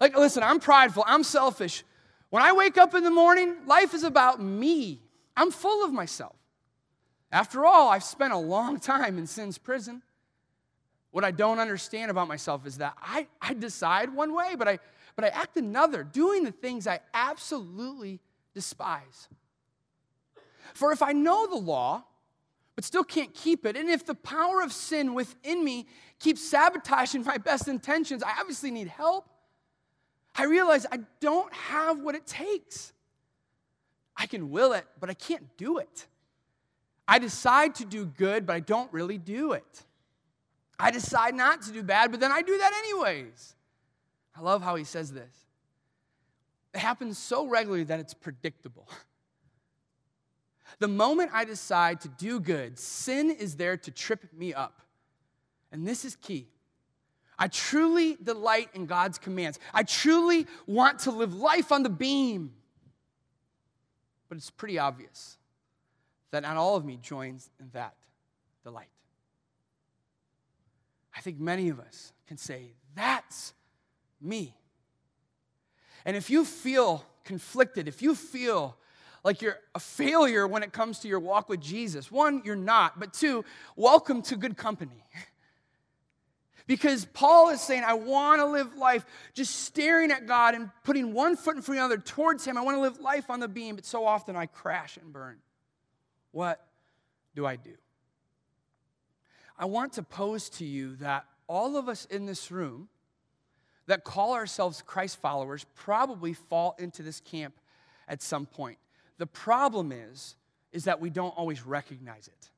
Like, 0.00 0.16
listen, 0.16 0.44
I'm 0.44 0.60
prideful, 0.60 1.02
I'm 1.06 1.24
selfish. 1.24 1.84
When 2.32 2.42
I 2.42 2.52
wake 2.52 2.78
up 2.78 2.94
in 2.94 3.04
the 3.04 3.10
morning, 3.10 3.56
life 3.66 3.92
is 3.92 4.04
about 4.04 4.40
me. 4.40 5.02
I'm 5.36 5.50
full 5.50 5.84
of 5.84 5.92
myself. 5.92 6.34
After 7.30 7.66
all, 7.66 7.90
I've 7.90 8.02
spent 8.02 8.32
a 8.32 8.38
long 8.38 8.80
time 8.80 9.18
in 9.18 9.26
sin's 9.26 9.58
prison. 9.58 10.00
What 11.10 11.24
I 11.24 11.30
don't 11.30 11.58
understand 11.58 12.10
about 12.10 12.28
myself 12.28 12.66
is 12.66 12.78
that 12.78 12.94
I, 13.02 13.26
I 13.42 13.52
decide 13.52 14.14
one 14.14 14.32
way, 14.32 14.54
but 14.56 14.66
I, 14.66 14.78
but 15.14 15.26
I 15.26 15.28
act 15.28 15.58
another, 15.58 16.02
doing 16.02 16.42
the 16.42 16.52
things 16.52 16.86
I 16.86 17.00
absolutely 17.12 18.18
despise. 18.54 19.28
For 20.72 20.90
if 20.90 21.02
I 21.02 21.12
know 21.12 21.46
the 21.46 21.56
law, 21.56 22.02
but 22.76 22.84
still 22.84 23.04
can't 23.04 23.34
keep 23.34 23.66
it, 23.66 23.76
and 23.76 23.90
if 23.90 24.06
the 24.06 24.14
power 24.14 24.62
of 24.62 24.72
sin 24.72 25.12
within 25.12 25.62
me 25.62 25.86
keeps 26.18 26.42
sabotaging 26.42 27.24
my 27.24 27.36
best 27.36 27.68
intentions, 27.68 28.22
I 28.22 28.32
obviously 28.40 28.70
need 28.70 28.88
help. 28.88 29.28
I 30.34 30.44
realize 30.44 30.86
I 30.90 31.00
don't 31.20 31.52
have 31.52 32.00
what 32.00 32.14
it 32.14 32.26
takes. 32.26 32.92
I 34.16 34.26
can 34.26 34.50
will 34.50 34.72
it, 34.72 34.86
but 35.00 35.10
I 35.10 35.14
can't 35.14 35.56
do 35.56 35.78
it. 35.78 36.06
I 37.06 37.18
decide 37.18 37.74
to 37.76 37.84
do 37.84 38.06
good, 38.06 38.46
but 38.46 38.54
I 38.54 38.60
don't 38.60 38.92
really 38.92 39.18
do 39.18 39.52
it. 39.52 39.84
I 40.78 40.90
decide 40.90 41.34
not 41.34 41.62
to 41.62 41.72
do 41.72 41.82
bad, 41.82 42.10
but 42.10 42.20
then 42.20 42.32
I 42.32 42.42
do 42.42 42.56
that 42.56 42.72
anyways. 42.84 43.54
I 44.36 44.40
love 44.40 44.62
how 44.62 44.76
he 44.76 44.84
says 44.84 45.12
this. 45.12 45.34
It 46.74 46.78
happens 46.78 47.18
so 47.18 47.46
regularly 47.46 47.84
that 47.84 48.00
it's 48.00 48.14
predictable. 48.14 48.88
The 50.78 50.88
moment 50.88 51.30
I 51.32 51.44
decide 51.44 52.00
to 52.00 52.08
do 52.08 52.40
good, 52.40 52.78
sin 52.78 53.30
is 53.30 53.56
there 53.56 53.76
to 53.76 53.90
trip 53.90 54.32
me 54.32 54.52
up. 54.54 54.80
And 55.70 55.86
this 55.86 56.04
is 56.04 56.16
key. 56.16 56.48
I 57.38 57.48
truly 57.48 58.16
delight 58.22 58.70
in 58.74 58.86
God's 58.86 59.18
commands. 59.18 59.58
I 59.72 59.82
truly 59.82 60.46
want 60.66 61.00
to 61.00 61.10
live 61.10 61.34
life 61.34 61.72
on 61.72 61.82
the 61.82 61.88
beam. 61.88 62.52
But 64.28 64.36
it's 64.36 64.50
pretty 64.50 64.78
obvious 64.78 65.36
that 66.30 66.42
not 66.42 66.56
all 66.56 66.76
of 66.76 66.84
me 66.84 66.98
joins 67.00 67.50
in 67.60 67.68
that 67.72 67.94
delight. 68.64 68.88
I 71.16 71.20
think 71.20 71.38
many 71.38 71.68
of 71.68 71.78
us 71.80 72.12
can 72.26 72.36
say, 72.36 72.72
That's 72.94 73.52
me. 74.20 74.54
And 76.04 76.16
if 76.16 76.30
you 76.30 76.44
feel 76.44 77.04
conflicted, 77.24 77.88
if 77.88 78.02
you 78.02 78.14
feel 78.14 78.76
like 79.24 79.40
you're 79.40 79.58
a 79.74 79.78
failure 79.78 80.46
when 80.48 80.62
it 80.62 80.72
comes 80.72 80.98
to 81.00 81.08
your 81.08 81.20
walk 81.20 81.48
with 81.48 81.60
Jesus, 81.60 82.10
one, 82.10 82.42
you're 82.44 82.56
not, 82.56 82.98
but 82.98 83.12
two, 83.12 83.44
welcome 83.76 84.20
to 84.22 84.36
good 84.36 84.56
company. 84.56 85.04
Because 86.72 87.04
Paul 87.04 87.50
is 87.50 87.60
saying, 87.60 87.82
I 87.84 87.92
want 87.92 88.40
to 88.40 88.46
live 88.46 88.76
life 88.76 89.04
just 89.34 89.64
staring 89.64 90.10
at 90.10 90.26
God 90.26 90.54
and 90.54 90.70
putting 90.84 91.12
one 91.12 91.36
foot 91.36 91.54
in 91.54 91.60
front 91.60 91.78
of 91.78 91.90
the 91.90 91.94
other 91.96 92.02
towards 92.02 92.46
Him. 92.46 92.56
I 92.56 92.62
want 92.62 92.78
to 92.78 92.80
live 92.80 92.98
life 92.98 93.28
on 93.28 93.40
the 93.40 93.46
beam, 93.46 93.76
but 93.76 93.84
so 93.84 94.06
often 94.06 94.36
I 94.36 94.46
crash 94.46 94.96
and 94.96 95.12
burn. 95.12 95.36
What 96.30 96.66
do 97.34 97.44
I 97.44 97.56
do? 97.56 97.74
I 99.58 99.66
want 99.66 99.92
to 99.92 100.02
pose 100.02 100.48
to 100.48 100.64
you 100.64 100.96
that 100.96 101.26
all 101.46 101.76
of 101.76 101.90
us 101.90 102.06
in 102.06 102.24
this 102.24 102.50
room 102.50 102.88
that 103.84 104.02
call 104.02 104.32
ourselves 104.32 104.80
Christ 104.80 105.20
followers 105.20 105.66
probably 105.74 106.32
fall 106.32 106.74
into 106.78 107.02
this 107.02 107.20
camp 107.20 107.52
at 108.08 108.22
some 108.22 108.46
point. 108.46 108.78
The 109.18 109.26
problem 109.26 109.92
is 109.92 110.36
is 110.72 110.84
that 110.84 111.02
we 111.02 111.10
don't 111.10 111.36
always 111.36 111.66
recognize 111.66 112.28
it. 112.28 112.48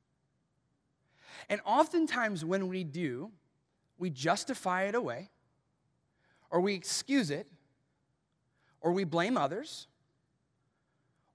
And 1.49 1.61
oftentimes 1.66 2.44
when 2.44 2.68
we 2.68 2.85
do, 2.85 3.33
we 3.99 4.11
justify 4.11 4.85
it 4.85 4.95
away 4.95 5.31
or 6.51 6.61
we 6.61 6.75
excuse 6.75 7.31
it 7.31 7.47
or 8.81 8.93
we 8.93 9.05
blame 9.05 9.37
others 9.37 9.87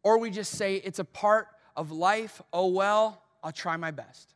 or 0.03 0.17
we 0.17 0.29
just 0.29 0.53
say 0.53 0.75
it's 0.75 0.99
a 0.99 1.05
part 1.05 1.47
of 1.75 1.91
life. 1.91 2.41
Oh 2.53 2.67
well, 2.67 3.21
I'll 3.43 3.51
try 3.51 3.77
my 3.77 3.91
best. 3.91 4.33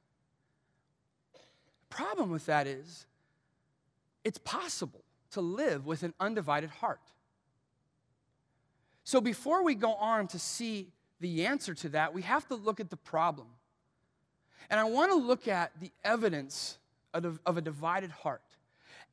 The 1.33 1.95
problem 1.95 2.31
with 2.31 2.45
that 2.47 2.67
is 2.67 3.05
it's 4.23 4.39
possible 4.39 5.03
to 5.31 5.41
live 5.41 5.85
with 5.85 6.03
an 6.03 6.13
undivided 6.19 6.69
heart. 6.69 7.01
So 9.03 9.19
before 9.19 9.63
we 9.63 9.75
go 9.75 9.93
on 9.93 10.27
to 10.27 10.39
see 10.39 10.91
the 11.19 11.45
answer 11.45 11.73
to 11.73 11.89
that, 11.89 12.13
we 12.13 12.21
have 12.21 12.47
to 12.47 12.55
look 12.55 12.79
at 12.79 12.89
the 12.89 12.97
problem. 12.97 13.47
And 14.69 14.79
I 14.79 14.85
want 14.85 15.11
to 15.11 15.17
look 15.17 15.47
at 15.47 15.71
the 15.79 15.91
evidence 16.03 16.77
of 17.13 17.57
a 17.57 17.61
divided 17.61 18.11
heart. 18.11 18.41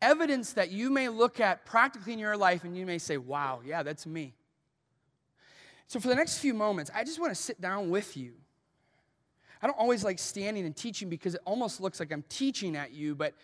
Evidence 0.03 0.55
that 0.55 0.71
you 0.71 0.91
may 0.91 1.09
look 1.09 1.41
at 1.41 1.67
practically 1.67 2.13
in 2.15 2.19
your 2.19 2.37
life 2.37 2.65
and 2.65 2.77
you 2.77 2.87
may 2.87 2.99
say, 2.99 3.19
wow, 3.19 3.61
yeah, 3.65 3.83
that's 3.83 4.07
me. 4.07 4.35
So 5.87 6.01
for 6.01 6.09
the 6.09 6.15
next 6.15 6.39
few 6.39 6.55
moments, 6.55 6.91
I 6.95 7.05
just 7.05 7.21
want 7.21 7.33
to 7.33 7.41
sit 7.41 7.61
down 7.61 7.91
with 7.91 8.17
you. 8.17 8.33
I 9.63 9.67
don't 9.67 9.79
always 9.79 10.05
like 10.05 10.19
standing 10.19 10.65
and 10.65 10.75
teaching 10.75 11.11
because 11.11 11.35
it 11.35 11.43
almost 11.45 11.81
looks 11.81 12.01
like 12.01 12.13
I'm 12.13 12.25
teaching 12.29 12.77
at 12.77 12.93
you, 12.93 13.15
but 13.15 13.35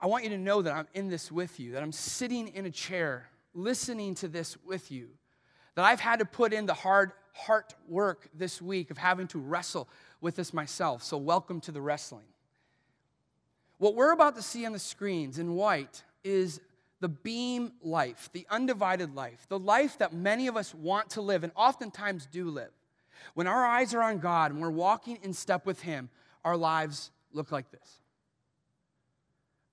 I 0.00 0.06
want 0.06 0.22
you 0.22 0.30
to 0.30 0.38
know 0.38 0.62
that 0.62 0.72
I'm 0.72 0.86
in 0.94 1.08
this 1.08 1.32
with 1.32 1.58
you, 1.58 1.72
that 1.72 1.82
I'm 1.82 1.92
sitting 1.92 2.48
in 2.48 2.66
a 2.66 2.70
chair 2.70 3.28
listening 3.54 4.14
to 4.16 4.28
this 4.28 4.56
with 4.64 4.92
you, 4.92 5.08
that 5.74 5.84
I've 5.84 6.00
had 6.00 6.20
to 6.20 6.24
put 6.24 6.52
in 6.52 6.66
the 6.66 6.74
hard 6.74 7.12
heart 7.34 7.74
work 7.88 8.28
this 8.34 8.60
week 8.60 8.90
of 8.90 8.98
having 8.98 9.26
to 9.28 9.38
wrestle 9.38 9.88
with 10.20 10.36
this 10.36 10.52
myself. 10.52 11.02
So, 11.02 11.16
welcome 11.16 11.60
to 11.62 11.72
the 11.72 11.80
wrestling. 11.80 12.26
What 13.82 13.96
we're 13.96 14.12
about 14.12 14.36
to 14.36 14.42
see 14.42 14.64
on 14.64 14.70
the 14.70 14.78
screens 14.78 15.40
in 15.40 15.56
white 15.56 16.04
is 16.22 16.60
the 17.00 17.08
beam 17.08 17.72
life, 17.82 18.30
the 18.32 18.46
undivided 18.48 19.16
life, 19.16 19.44
the 19.48 19.58
life 19.58 19.98
that 19.98 20.12
many 20.14 20.46
of 20.46 20.56
us 20.56 20.72
want 20.72 21.10
to 21.10 21.20
live 21.20 21.42
and 21.42 21.52
oftentimes 21.56 22.28
do 22.30 22.48
live. 22.48 22.70
When 23.34 23.48
our 23.48 23.66
eyes 23.66 23.92
are 23.92 24.02
on 24.02 24.20
God 24.20 24.52
and 24.52 24.60
we're 24.60 24.70
walking 24.70 25.18
in 25.24 25.32
step 25.32 25.66
with 25.66 25.82
Him, 25.82 26.10
our 26.44 26.56
lives 26.56 27.10
look 27.32 27.50
like 27.50 27.72
this. 27.72 27.98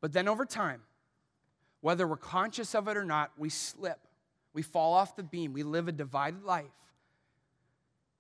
But 0.01 0.11
then 0.11 0.27
over 0.27 0.43
time, 0.43 0.81
whether 1.81 2.07
we're 2.07 2.17
conscious 2.17 2.73
of 2.73 2.87
it 2.87 2.97
or 2.97 3.05
not, 3.05 3.29
we 3.37 3.49
slip. 3.49 3.99
We 4.53 4.63
fall 4.63 4.93
off 4.93 5.15
the 5.15 5.21
beam. 5.21 5.53
We 5.53 5.61
live 5.61 5.87
a 5.87 5.91
divided 5.91 6.43
life. 6.43 6.65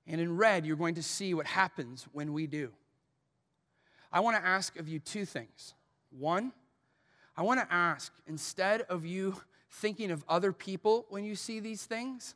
And 0.05 0.21
in 0.21 0.37
red, 0.37 0.67
you're 0.67 0.77
going 0.77 0.95
to 0.95 1.03
see 1.03 1.33
what 1.33 1.47
happens 1.47 2.07
when 2.11 2.31
we 2.31 2.45
do. 2.45 2.73
I 4.11 4.19
want 4.19 4.37
to 4.37 4.47
ask 4.47 4.77
of 4.77 4.87
you 4.87 4.99
two 4.99 5.25
things. 5.25 5.73
One, 6.11 6.51
I 7.37 7.43
want 7.43 7.59
to 7.59 7.73
ask 7.73 8.11
instead 8.27 8.81
of 8.81 9.05
you 9.05 9.41
thinking 9.69 10.11
of 10.11 10.23
other 10.27 10.51
people 10.51 11.05
when 11.09 11.23
you 11.23 11.35
see 11.35 11.59
these 11.59 11.85
things, 11.85 12.35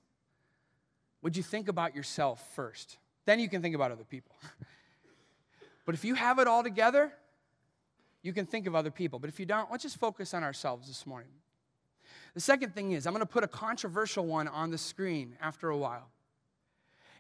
would 1.21 1.35
you 1.35 1.43
think 1.43 1.67
about 1.67 1.95
yourself 1.95 2.45
first? 2.55 2.97
Then 3.25 3.39
you 3.39 3.49
can 3.49 3.61
think 3.61 3.75
about 3.75 3.91
other 3.91 4.03
people. 4.03 4.35
but 5.85 5.95
if 5.95 6.03
you 6.03 6.15
have 6.15 6.39
it 6.39 6.47
all 6.47 6.63
together, 6.63 7.11
you 8.21 8.33
can 8.33 8.45
think 8.45 8.67
of 8.67 8.75
other 8.75 8.91
people. 8.91 9.19
But 9.19 9.29
if 9.29 9.39
you 9.39 9.45
don't, 9.45 9.71
let's 9.71 9.83
just 9.83 9.97
focus 9.97 10.33
on 10.33 10.43
ourselves 10.43 10.87
this 10.87 11.05
morning. 11.05 11.31
The 12.33 12.39
second 12.39 12.73
thing 12.73 12.91
is, 12.91 13.05
I'm 13.05 13.13
going 13.13 13.25
to 13.25 13.31
put 13.31 13.43
a 13.43 13.47
controversial 13.47 14.25
one 14.25 14.47
on 14.47 14.71
the 14.71 14.77
screen 14.77 15.35
after 15.41 15.69
a 15.69 15.77
while. 15.77 16.09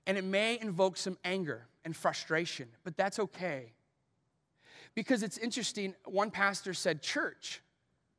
And 0.05 0.17
it 0.17 0.23
may 0.23 0.59
invoke 0.59 0.97
some 0.97 1.17
anger 1.23 1.67
and 1.85 1.95
frustration, 1.95 2.67
but 2.83 2.97
that's 2.97 3.19
okay. 3.19 3.73
Because 4.95 5.23
it's 5.23 5.37
interesting, 5.37 5.95
one 6.05 6.31
pastor 6.31 6.73
said, 6.73 7.01
Church 7.01 7.61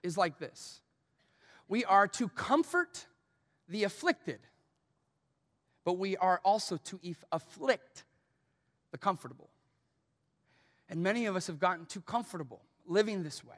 is 0.03 0.17
like 0.19 0.39
this 0.39 0.81
we 1.69 1.85
are 1.85 2.07
to 2.07 2.29
comfort 2.29 3.07
the 3.69 3.85
afflicted, 3.85 4.41
but 5.85 5.95
we 5.95 6.17
are 6.17 6.41
also 6.45 6.77
to 6.77 7.01
afflict 7.33 8.05
the 8.91 8.99
comfortable. 8.99 9.49
And 10.89 11.03
many 11.03 11.27
of 11.27 11.37
us 11.37 11.47
have 11.47 11.59
gotten 11.59 11.87
too 11.87 12.03
comfortable 12.03 12.61
living 12.87 13.23
this 13.23 13.43
way. 13.43 13.57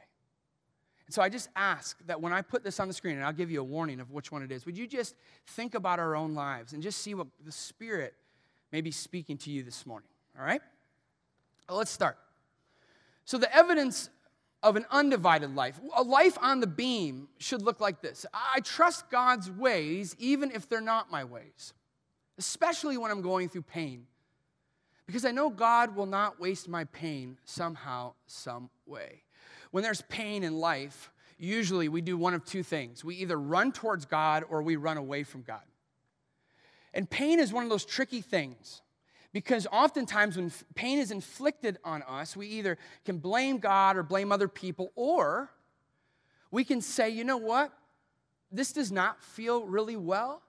And 1.07 1.15
so 1.15 1.23
I 1.23 1.29
just 1.29 1.49
ask 1.55 1.99
that 2.07 2.21
when 2.21 2.33
I 2.33 2.43
put 2.43 2.65
this 2.65 2.81
on 2.81 2.89
the 2.89 2.95
screen, 2.95 3.17
and 3.17 3.25
I'll 3.25 3.33
give 3.33 3.51
you 3.51 3.61
a 3.61 3.65
warning 3.65 4.01
of 4.01 4.11
which 4.11 4.33
one 4.33 4.43
it 4.43 4.51
is, 4.51 4.67
would 4.67 4.77
you 4.77 4.87
just 4.87 5.15
think 5.47 5.75
about 5.75 5.99
our 5.99 6.17
own 6.17 6.35
lives 6.35 6.73
and 6.73 6.83
just 6.83 7.01
see 7.01 7.15
what 7.15 7.29
the 7.45 7.53
Spirit 7.53 8.15
may 8.73 8.81
be 8.81 8.91
speaking 8.91 9.37
to 9.39 9.51
you 9.51 9.63
this 9.63 9.87
morning? 9.87 10.09
All 10.39 10.45
right? 10.45 10.61
Well, 11.69 11.79
let's 11.79 11.91
start. 11.91 12.19
So, 13.27 13.39
the 13.39 13.55
evidence 13.55 14.09
of 14.63 14.77
an 14.77 14.87
undivided 14.91 15.55
life, 15.55 15.79
a 15.95 16.03
life 16.03 16.39
on 16.41 16.61
the 16.61 16.67
beam, 16.67 17.29
should 17.39 17.61
look 17.61 17.81
like 17.81 18.01
this 18.01 18.25
I 18.33 18.61
trust 18.61 19.11
God's 19.11 19.51
ways 19.51 20.17
even 20.19 20.51
if 20.53 20.69
they're 20.69 20.81
not 20.81 21.11
my 21.11 21.25
ways. 21.25 21.75
especially 22.39 22.99
when 22.99 23.11
I'm 23.11 23.23
going 23.23 23.49
through 23.49 23.63
pain, 23.63 24.07
because 25.07 25.25
I 25.25 25.31
know 25.31 25.49
God 25.51 25.97
will 25.97 26.07
not 26.07 26.39
waste 26.39 26.69
my 26.69 26.85
pain 26.85 27.39
somehow, 27.45 28.13
some 28.27 28.71
way. 28.87 29.23
When 29.71 29.83
there's 29.83 30.03
pain 30.03 30.43
in 30.43 30.59
life, 30.59 31.11
usually 31.39 31.89
we 31.89 32.01
do 32.03 32.17
one 32.19 32.35
of 32.35 32.45
two 32.45 32.63
things 32.63 33.05
we 33.05 33.17
either 33.17 33.39
run 33.39 33.73
towards 33.73 34.05
God 34.05 34.45
or 34.49 34.63
we 34.63 34.77
run 34.77 34.99
away 34.99 35.23
from 35.23 35.43
God. 35.43 35.63
And 36.95 37.09
pain 37.09 37.41
is 37.41 37.53
one 37.53 37.65
of 37.65 37.71
those 37.71 37.85
tricky 37.85 38.21
things 38.21 38.83
because 39.37 39.67
oftentimes 39.71 40.39
when 40.39 40.51
pain 40.75 40.99
is 40.99 41.11
inflicted 41.11 41.77
on 41.85 42.03
us, 42.05 42.35
we 42.35 42.47
either 42.47 42.79
can 43.05 43.19
blame 43.19 43.59
God 43.59 43.99
or 43.99 44.03
blame 44.03 44.33
other 44.33 44.49
people, 44.49 44.93
or 44.95 45.51
we 46.51 46.65
can 46.65 46.81
say, 46.81 47.11
you 47.11 47.23
know 47.23 47.37
what? 47.37 47.71
This 48.51 48.73
does 48.73 48.91
not 48.91 49.23
feel 49.23 49.67
really 49.67 49.95
well, 49.95 50.41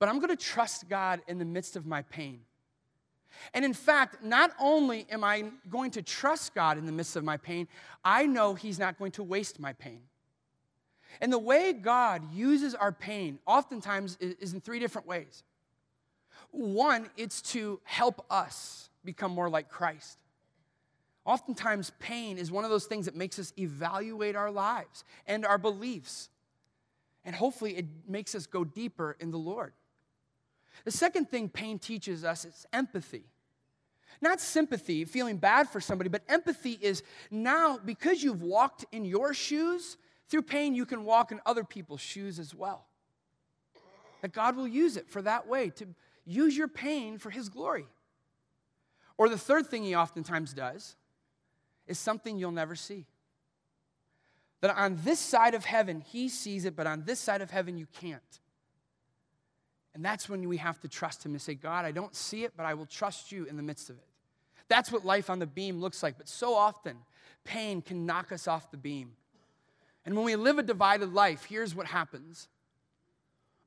but 0.00 0.08
I'm 0.08 0.16
going 0.18 0.36
to 0.36 0.44
trust 0.44 0.88
God 0.88 1.20
in 1.28 1.38
the 1.38 1.44
midst 1.44 1.76
of 1.76 1.86
my 1.86 2.02
pain. 2.02 2.40
And 3.52 3.64
in 3.64 3.72
fact, 3.72 4.24
not 4.24 4.50
only 4.58 5.06
am 5.08 5.22
I 5.22 5.44
going 5.70 5.92
to 5.92 6.02
trust 6.02 6.52
God 6.52 6.78
in 6.78 6.86
the 6.86 6.92
midst 6.92 7.14
of 7.14 7.22
my 7.22 7.36
pain, 7.36 7.68
I 8.04 8.26
know 8.26 8.54
He's 8.54 8.80
not 8.80 8.98
going 8.98 9.12
to 9.12 9.22
waste 9.22 9.60
my 9.60 9.72
pain. 9.72 10.00
And 11.20 11.32
the 11.32 11.38
way 11.38 11.72
God 11.72 12.22
uses 12.34 12.74
our 12.74 12.90
pain 12.90 13.38
oftentimes 13.46 14.16
is 14.20 14.52
in 14.52 14.60
three 14.60 14.80
different 14.80 15.06
ways. 15.06 15.44
One, 16.54 17.10
it's 17.16 17.42
to 17.52 17.80
help 17.82 18.24
us 18.30 18.88
become 19.04 19.32
more 19.32 19.50
like 19.50 19.68
Christ. 19.68 20.18
Oftentimes, 21.24 21.90
pain 21.98 22.38
is 22.38 22.52
one 22.52 22.62
of 22.62 22.70
those 22.70 22.84
things 22.84 23.06
that 23.06 23.16
makes 23.16 23.40
us 23.40 23.52
evaluate 23.58 24.36
our 24.36 24.52
lives 24.52 25.02
and 25.26 25.44
our 25.44 25.58
beliefs. 25.58 26.28
And 27.24 27.34
hopefully, 27.34 27.76
it 27.76 27.86
makes 28.06 28.36
us 28.36 28.46
go 28.46 28.62
deeper 28.62 29.16
in 29.18 29.32
the 29.32 29.38
Lord. 29.38 29.72
The 30.84 30.92
second 30.92 31.28
thing 31.28 31.48
pain 31.48 31.80
teaches 31.80 32.24
us 32.24 32.44
is 32.44 32.66
empathy. 32.72 33.24
Not 34.20 34.40
sympathy, 34.40 35.04
feeling 35.04 35.38
bad 35.38 35.68
for 35.68 35.80
somebody, 35.80 36.08
but 36.08 36.22
empathy 36.28 36.78
is 36.80 37.02
now, 37.32 37.80
because 37.84 38.22
you've 38.22 38.42
walked 38.42 38.84
in 38.92 39.04
your 39.04 39.34
shoes, 39.34 39.96
through 40.28 40.42
pain, 40.42 40.76
you 40.76 40.86
can 40.86 41.04
walk 41.04 41.32
in 41.32 41.40
other 41.44 41.64
people's 41.64 42.00
shoes 42.00 42.38
as 42.38 42.54
well. 42.54 42.86
That 44.22 44.32
God 44.32 44.54
will 44.56 44.68
use 44.68 44.96
it 44.96 45.08
for 45.10 45.20
that 45.22 45.48
way, 45.48 45.70
to 45.70 45.88
use 46.24 46.56
your 46.56 46.68
pain 46.68 47.18
for 47.18 47.30
His 47.30 47.48
glory. 47.48 47.86
Or 49.16 49.28
the 49.28 49.38
third 49.38 49.66
thing 49.66 49.84
He 49.84 49.94
oftentimes 49.94 50.52
does 50.52 50.96
is 51.86 51.98
something 51.98 52.38
you'll 52.38 52.50
never 52.50 52.74
see. 52.74 53.06
That 54.60 54.76
on 54.76 54.98
this 55.04 55.20
side 55.20 55.54
of 55.54 55.64
heaven, 55.64 56.00
He 56.00 56.28
sees 56.28 56.64
it, 56.64 56.74
but 56.74 56.86
on 56.86 57.04
this 57.04 57.20
side 57.20 57.42
of 57.42 57.50
heaven, 57.50 57.76
you 57.76 57.86
can't. 58.00 58.22
And 59.94 60.04
that's 60.04 60.28
when 60.28 60.48
we 60.48 60.56
have 60.56 60.80
to 60.80 60.88
trust 60.88 61.24
Him 61.24 61.32
and 61.32 61.40
say, 61.40 61.54
God, 61.54 61.84
I 61.84 61.92
don't 61.92 62.14
see 62.14 62.44
it, 62.44 62.52
but 62.56 62.66
I 62.66 62.74
will 62.74 62.86
trust 62.86 63.30
you 63.30 63.44
in 63.44 63.56
the 63.56 63.62
midst 63.62 63.90
of 63.90 63.96
it. 63.96 64.06
That's 64.68 64.90
what 64.90 65.04
life 65.04 65.30
on 65.30 65.38
the 65.38 65.46
beam 65.46 65.80
looks 65.80 66.02
like. 66.02 66.16
But 66.16 66.28
so 66.28 66.54
often, 66.54 66.96
pain 67.44 67.82
can 67.82 68.06
knock 68.06 68.32
us 68.32 68.48
off 68.48 68.70
the 68.70 68.76
beam. 68.76 69.12
And 70.06 70.16
when 70.16 70.24
we 70.24 70.36
live 70.36 70.58
a 70.58 70.62
divided 70.62 71.12
life, 71.12 71.44
here's 71.44 71.74
what 71.74 71.86
happens 71.86 72.48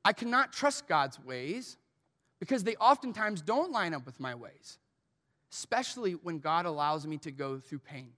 I 0.04 0.12
cannot 0.12 0.52
trust 0.52 0.86
God's 0.86 1.22
ways 1.22 1.76
because 2.40 2.64
they 2.64 2.76
oftentimes 2.76 3.42
don't 3.42 3.72
line 3.72 3.94
up 3.94 4.06
with 4.06 4.20
my 4.20 4.34
ways, 4.34 4.78
especially 5.52 6.12
when 6.12 6.38
God 6.38 6.66
allows 6.66 7.06
me 7.06 7.18
to 7.18 7.30
go 7.30 7.58
through 7.58 7.80
pain. 7.80 8.10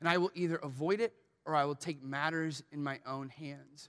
And 0.00 0.08
I 0.08 0.18
will 0.18 0.30
either 0.34 0.56
avoid 0.56 1.00
it 1.00 1.12
or 1.44 1.54
I 1.54 1.64
will 1.64 1.74
take 1.74 2.02
matters 2.02 2.62
in 2.72 2.82
my 2.82 3.00
own 3.06 3.28
hands. 3.28 3.88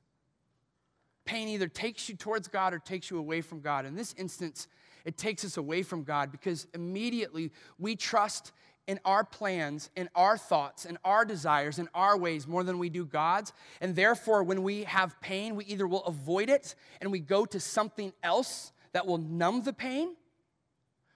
Pain 1.26 1.48
either 1.50 1.68
takes 1.68 2.10
you 2.10 2.16
towards 2.16 2.48
God 2.48 2.74
or 2.74 2.80
takes 2.80 3.10
you 3.10 3.18
away 3.18 3.42
from 3.42 3.62
God. 3.62 3.86
In 3.86 3.96
this 3.96 4.14
instance, 4.18 4.68
it 5.06 5.18
takes 5.18 5.46
us 5.46 5.58
away 5.58 5.84
from 5.84 6.04
God 6.04 6.32
because 6.32 6.68
immediately 6.74 7.52
we 7.80 7.96
trust 7.96 8.52
in 8.88 9.00
our 9.06 9.24
plans, 9.24 9.90
in 9.96 10.10
our 10.16 10.38
thoughts, 10.38 10.86
in 10.86 10.98
our 11.06 11.24
desires, 11.24 11.80
in 11.80 11.88
our 11.94 12.18
ways 12.18 12.48
more 12.48 12.64
than 12.64 12.80
we 12.80 12.90
do 12.90 13.06
God's. 13.06 13.54
And 13.80 13.96
therefore, 13.96 14.44
when 14.44 14.64
we 14.64 14.84
have 14.84 15.20
pain, 15.22 15.56
we 15.56 15.66
either 15.66 15.88
will 15.88 16.04
avoid 16.06 16.50
it 16.50 16.76
and 17.00 17.12
we 17.12 17.20
go 17.20 17.46
to 17.46 17.60
something 17.60 18.12
else 18.24 18.72
that 18.94 19.08
will 19.08 19.18
numb 19.18 19.64
the 19.64 19.74
pain, 19.74 20.16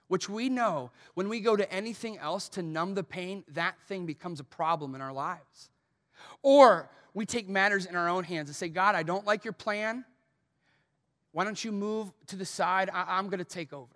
which 0.08 0.28
we 0.28 0.48
know 0.48 0.90
when 1.14 1.28
we 1.28 1.40
go 1.40 1.56
to 1.56 1.70
anything 1.72 2.18
else 2.18 2.48
to 2.50 2.62
numb 2.62 2.94
the 2.94 3.04
pain, 3.04 3.44
that 3.48 3.74
thing 3.88 4.06
becomes 4.06 4.40
a 4.40 4.44
problem 4.44 4.94
in 4.94 5.00
our 5.00 5.12
lives. 5.12 5.70
Or 6.42 6.88
we 7.14 7.26
take 7.26 7.48
matters 7.48 7.86
in 7.86 7.96
our 7.96 8.08
own 8.08 8.24
hands 8.24 8.48
and 8.48 8.56
say, 8.56 8.68
God, 8.68 8.94
I 8.94 9.02
don't 9.02 9.26
like 9.26 9.44
your 9.44 9.52
plan. 9.52 10.04
Why 11.32 11.44
don't 11.44 11.62
you 11.62 11.72
move 11.72 12.12
to 12.28 12.36
the 12.36 12.46
side? 12.46 12.88
I- 12.92 13.18
am 13.18 13.28
going 13.28 13.38
to 13.38 13.44
take 13.44 13.72
over. 13.72 13.94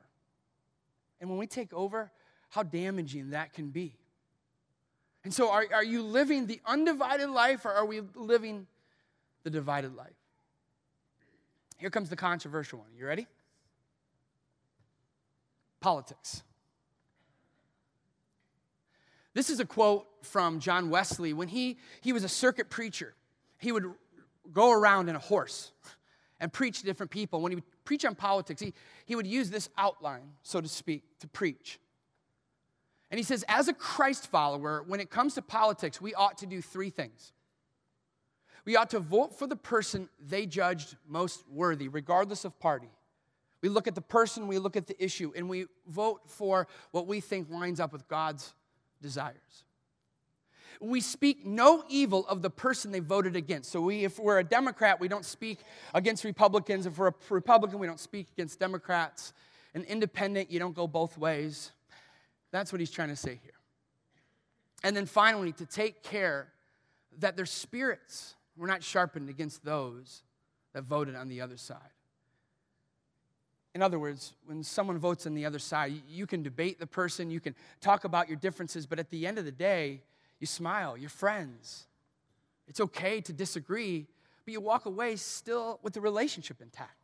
And 1.20 1.30
when 1.30 1.38
we 1.38 1.46
take 1.46 1.72
over, 1.72 2.10
how 2.50 2.62
damaging 2.62 3.30
that 3.30 3.52
can 3.52 3.70
be. 3.70 3.94
And 5.22 5.32
so, 5.32 5.50
are, 5.50 5.66
are 5.72 5.84
you 5.84 6.02
living 6.02 6.46
the 6.46 6.60
undivided 6.64 7.28
life 7.28 7.66
or 7.66 7.72
are 7.72 7.84
we 7.84 8.00
living 8.14 8.66
the 9.42 9.50
divided 9.50 9.94
life? 9.94 10.08
Here 11.76 11.90
comes 11.90 12.08
the 12.08 12.16
controversial 12.16 12.78
one. 12.78 12.88
You 12.96 13.06
ready? 13.06 13.26
Politics. 15.80 16.42
This 19.32 19.48
is 19.48 19.60
a 19.60 19.64
quote 19.64 20.06
from 20.22 20.60
John 20.60 20.90
Wesley 20.90 21.32
when 21.32 21.48
he, 21.48 21.78
he 22.00 22.12
was 22.12 22.24
a 22.24 22.28
circuit 22.28 22.68
preacher. 22.68 23.14
He 23.58 23.72
would 23.72 23.86
go 24.52 24.72
around 24.72 25.08
in 25.08 25.16
a 25.16 25.20
horse 25.20 25.72
and 26.40 26.52
preach 26.52 26.80
to 26.80 26.84
different 26.84 27.10
people. 27.10 27.40
When 27.40 27.52
he 27.52 27.56
would 27.56 27.84
preach 27.84 28.04
on 28.04 28.14
politics, 28.14 28.60
he, 28.60 28.74
he 29.06 29.14
would 29.14 29.26
use 29.26 29.50
this 29.50 29.68
outline, 29.78 30.32
so 30.42 30.60
to 30.60 30.68
speak, 30.68 31.04
to 31.20 31.28
preach. 31.28 31.78
And 33.10 33.18
he 33.18 33.24
says, 33.24 33.44
as 33.48 33.68
a 33.68 33.72
Christ 33.72 34.28
follower, 34.28 34.84
when 34.86 35.00
it 35.00 35.10
comes 35.10 35.34
to 35.34 35.42
politics, 35.42 36.00
we 36.00 36.14
ought 36.14 36.38
to 36.38 36.46
do 36.46 36.60
three 36.62 36.90
things. 36.90 37.32
We 38.64 38.76
ought 38.76 38.90
to 38.90 39.00
vote 39.00 39.38
for 39.38 39.46
the 39.46 39.56
person 39.56 40.08
they 40.20 40.46
judged 40.46 40.96
most 41.08 41.44
worthy, 41.48 41.88
regardless 41.88 42.44
of 42.44 42.58
party. 42.60 42.90
We 43.62 43.68
look 43.68 43.86
at 43.86 43.94
the 43.94 44.00
person, 44.00 44.48
we 44.48 44.58
look 44.58 44.76
at 44.76 44.86
the 44.86 45.02
issue, 45.02 45.32
and 45.36 45.48
we 45.48 45.66
vote 45.86 46.22
for 46.26 46.66
what 46.92 47.06
we 47.06 47.20
think 47.20 47.50
lines 47.50 47.78
up 47.80 47.92
with 47.92 48.08
God's 48.08 48.54
desires. 49.02 49.64
We 50.80 51.02
speak 51.02 51.44
no 51.44 51.84
evil 51.90 52.26
of 52.26 52.40
the 52.40 52.48
person 52.48 52.90
they 52.90 53.00
voted 53.00 53.36
against. 53.36 53.70
So, 53.70 53.82
we, 53.82 54.04
if 54.04 54.18
we're 54.18 54.38
a 54.38 54.44
Democrat, 54.44 54.98
we 54.98 55.08
don't 55.08 55.26
speak 55.26 55.58
against 55.92 56.24
Republicans. 56.24 56.86
If 56.86 56.96
we're 56.96 57.08
a 57.08 57.14
Republican, 57.28 57.78
we 57.78 57.86
don't 57.86 58.00
speak 58.00 58.28
against 58.32 58.58
Democrats. 58.58 59.34
An 59.74 59.84
independent, 59.84 60.50
you 60.50 60.58
don't 60.58 60.74
go 60.74 60.86
both 60.86 61.18
ways. 61.18 61.70
That's 62.50 62.72
what 62.72 62.80
he's 62.80 62.90
trying 62.90 63.10
to 63.10 63.16
say 63.16 63.38
here. 63.42 63.52
And 64.82 64.96
then 64.96 65.04
finally, 65.04 65.52
to 65.52 65.66
take 65.66 66.02
care 66.02 66.48
that 67.18 67.36
their 67.36 67.46
spirits 67.46 68.34
were 68.56 68.66
not 68.66 68.82
sharpened 68.82 69.28
against 69.28 69.64
those 69.64 70.22
that 70.72 70.84
voted 70.84 71.14
on 71.14 71.28
the 71.28 71.40
other 71.40 71.56
side. 71.56 71.78
In 73.74 73.82
other 73.82 73.98
words, 73.98 74.32
when 74.46 74.64
someone 74.64 74.98
votes 74.98 75.26
on 75.26 75.34
the 75.34 75.46
other 75.46 75.58
side, 75.58 75.92
you 76.08 76.26
can 76.26 76.42
debate 76.42 76.80
the 76.80 76.86
person, 76.86 77.30
you 77.30 77.40
can 77.40 77.54
talk 77.80 78.04
about 78.04 78.28
your 78.28 78.36
differences, 78.36 78.86
but 78.86 78.98
at 78.98 79.10
the 79.10 79.26
end 79.26 79.38
of 79.38 79.44
the 79.44 79.52
day, 79.52 80.02
you 80.40 80.46
smile, 80.46 80.96
you're 80.96 81.10
friends. 81.10 81.86
It's 82.66 82.80
okay 82.80 83.20
to 83.20 83.32
disagree, 83.32 84.06
but 84.44 84.52
you 84.52 84.60
walk 84.60 84.86
away 84.86 85.16
still 85.16 85.78
with 85.82 85.92
the 85.92 86.00
relationship 86.00 86.60
intact. 86.60 86.96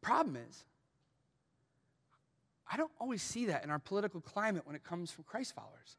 The 0.00 0.06
problem 0.06 0.36
is, 0.36 0.64
I 2.70 2.76
don't 2.76 2.90
always 3.00 3.22
see 3.22 3.46
that 3.46 3.64
in 3.64 3.70
our 3.70 3.78
political 3.78 4.20
climate 4.20 4.66
when 4.66 4.76
it 4.76 4.84
comes 4.84 5.10
from 5.10 5.24
Christ 5.24 5.54
followers. 5.54 5.96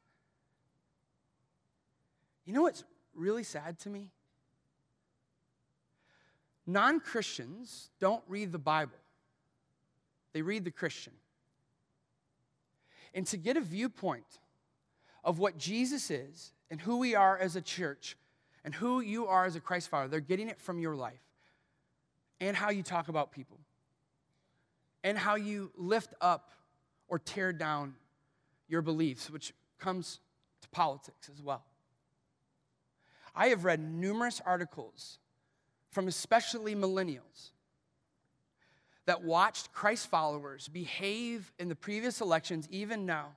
You 2.46 2.54
know 2.54 2.63
what's 2.63 2.84
really 3.15 3.44
sad 3.44 3.80
to 3.80 3.89
me? 3.89 4.10
Non 6.70 7.00
Christians 7.00 7.90
don't 8.00 8.24
read 8.28 8.52
the 8.52 8.60
Bible, 8.60 9.00
they 10.34 10.44
read 10.44 10.64
the 10.64 10.72
Christian. 10.72 11.14
And 13.16 13.26
to 13.26 13.38
get 13.38 13.58
a 13.58 13.62
viewpoint 13.62 14.38
of 15.24 15.40
what 15.40 15.58
Jesus 15.58 16.12
is 16.12 16.54
and 16.70 16.80
who 16.80 16.98
we 16.98 17.16
are 17.16 17.36
as 17.40 17.56
a 17.56 17.62
church 17.62 18.16
and 18.64 18.76
who 18.76 19.00
you 19.00 19.26
are 19.26 19.46
as 19.46 19.56
a 19.56 19.60
Christ 19.60 19.90
follower, 19.90 20.08
they're 20.08 20.20
getting 20.20 20.48
it 20.48 20.62
from 20.62 20.78
your 20.78 20.96
life 20.96 21.24
and 22.40 22.56
how 22.56 22.70
you 22.70 22.84
talk 22.84 23.08
about 23.08 23.32
people 23.32 23.58
and 25.04 25.18
how 25.18 25.34
you 25.34 25.72
lift 25.76 26.14
up 26.22 26.52
or 27.08 27.18
tear 27.18 27.52
down 27.52 27.96
your 28.68 28.84
beliefs, 28.84 29.32
which 29.32 29.56
comes 29.80 30.20
to 30.62 30.70
politics 30.70 31.32
as 31.34 31.42
well. 31.42 31.64
I 33.36 33.48
have 33.48 33.66
read 33.66 33.80
numerous 33.80 34.40
articles 34.46 35.18
from 35.91 36.08
especially 36.08 36.75
millennials 36.75 37.52
that 39.06 39.23
watched 39.23 39.73
Christ 39.73 40.08
followers 40.08 40.67
behave 40.67 41.52
in 41.58 41.67
the 41.67 41.75
previous 41.75 42.21
elections, 42.21 42.67
even 42.69 43.06
now, 43.06 43.30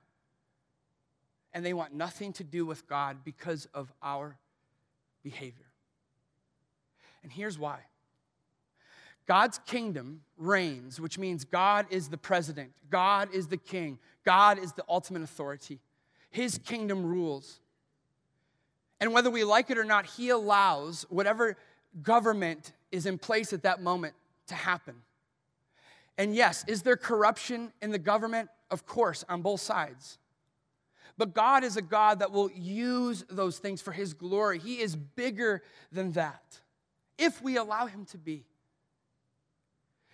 and 1.53 1.65
they 1.65 1.73
want 1.73 1.93
nothing 1.93 2.33
to 2.33 2.43
do 2.43 2.65
with 2.65 2.87
God 2.87 3.17
because 3.23 3.67
of 3.73 3.91
our 4.01 4.37
behavior. 5.23 5.65
And 7.23 7.31
here's 7.31 7.57
why 7.57 7.79
God's 9.25 9.59
kingdom 9.65 10.21
reigns, 10.37 10.99
which 10.99 11.17
means 11.17 11.45
God 11.45 11.87
is 11.89 12.09
the 12.09 12.17
president, 12.17 12.71
God 12.89 13.29
is 13.33 13.47
the 13.47 13.57
king, 13.57 13.97
God 14.25 14.59
is 14.59 14.73
the 14.73 14.83
ultimate 14.87 15.23
authority. 15.23 15.79
His 16.29 16.57
kingdom 16.57 17.05
rules. 17.05 17.59
And 18.99 19.13
whether 19.13 19.29
we 19.29 19.43
like 19.43 19.69
it 19.69 19.77
or 19.77 19.83
not, 19.83 20.05
He 20.05 20.29
allows 20.29 21.05
whatever 21.09 21.57
government 22.01 22.73
is 22.91 23.05
in 23.05 23.17
place 23.17 23.53
at 23.53 23.63
that 23.63 23.81
moment 23.81 24.13
to 24.47 24.55
happen. 24.55 24.95
And 26.17 26.35
yes, 26.35 26.63
is 26.67 26.83
there 26.83 26.97
corruption 26.97 27.71
in 27.81 27.91
the 27.91 27.99
government? 27.99 28.49
Of 28.69 28.85
course, 28.85 29.23
on 29.29 29.41
both 29.41 29.61
sides. 29.61 30.17
But 31.17 31.33
God 31.33 31.63
is 31.63 31.77
a 31.77 31.81
God 31.81 32.19
that 32.19 32.31
will 32.31 32.51
use 32.51 33.23
those 33.29 33.59
things 33.59 33.81
for 33.81 33.91
His 33.91 34.13
glory. 34.13 34.59
He 34.59 34.81
is 34.81 34.95
bigger 34.95 35.61
than 35.91 36.11
that 36.13 36.59
if 37.17 37.41
we 37.41 37.57
allow 37.57 37.85
Him 37.85 38.05
to 38.05 38.17
be. 38.17 38.45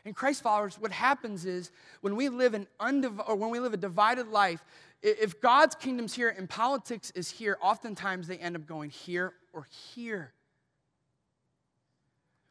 In 0.06 0.14
Christ 0.14 0.42
followers, 0.42 0.78
what 0.80 0.92
happens 0.92 1.46
is 1.46 1.72
when 2.02 2.16
we 2.16 2.30
live 2.30 2.54
an 2.54 2.68
undiv- 2.80 3.24
or 3.28 3.36
when 3.36 3.50
we 3.50 3.60
live 3.60 3.74
a 3.74 3.78
divided 3.78 4.28
life, 4.28 4.64
if 5.02 5.40
God's 5.40 5.76
kingdom's 5.76 6.14
here 6.14 6.30
and 6.30 6.50
politics 6.50 7.12
is 7.16 7.30
here, 7.30 7.58
oftentimes 7.62 8.28
they 8.28 8.38
end 8.38 8.56
up 8.56 8.66
going 8.66 8.90
here 8.90 9.34
or 9.54 9.68
here. 9.94 10.34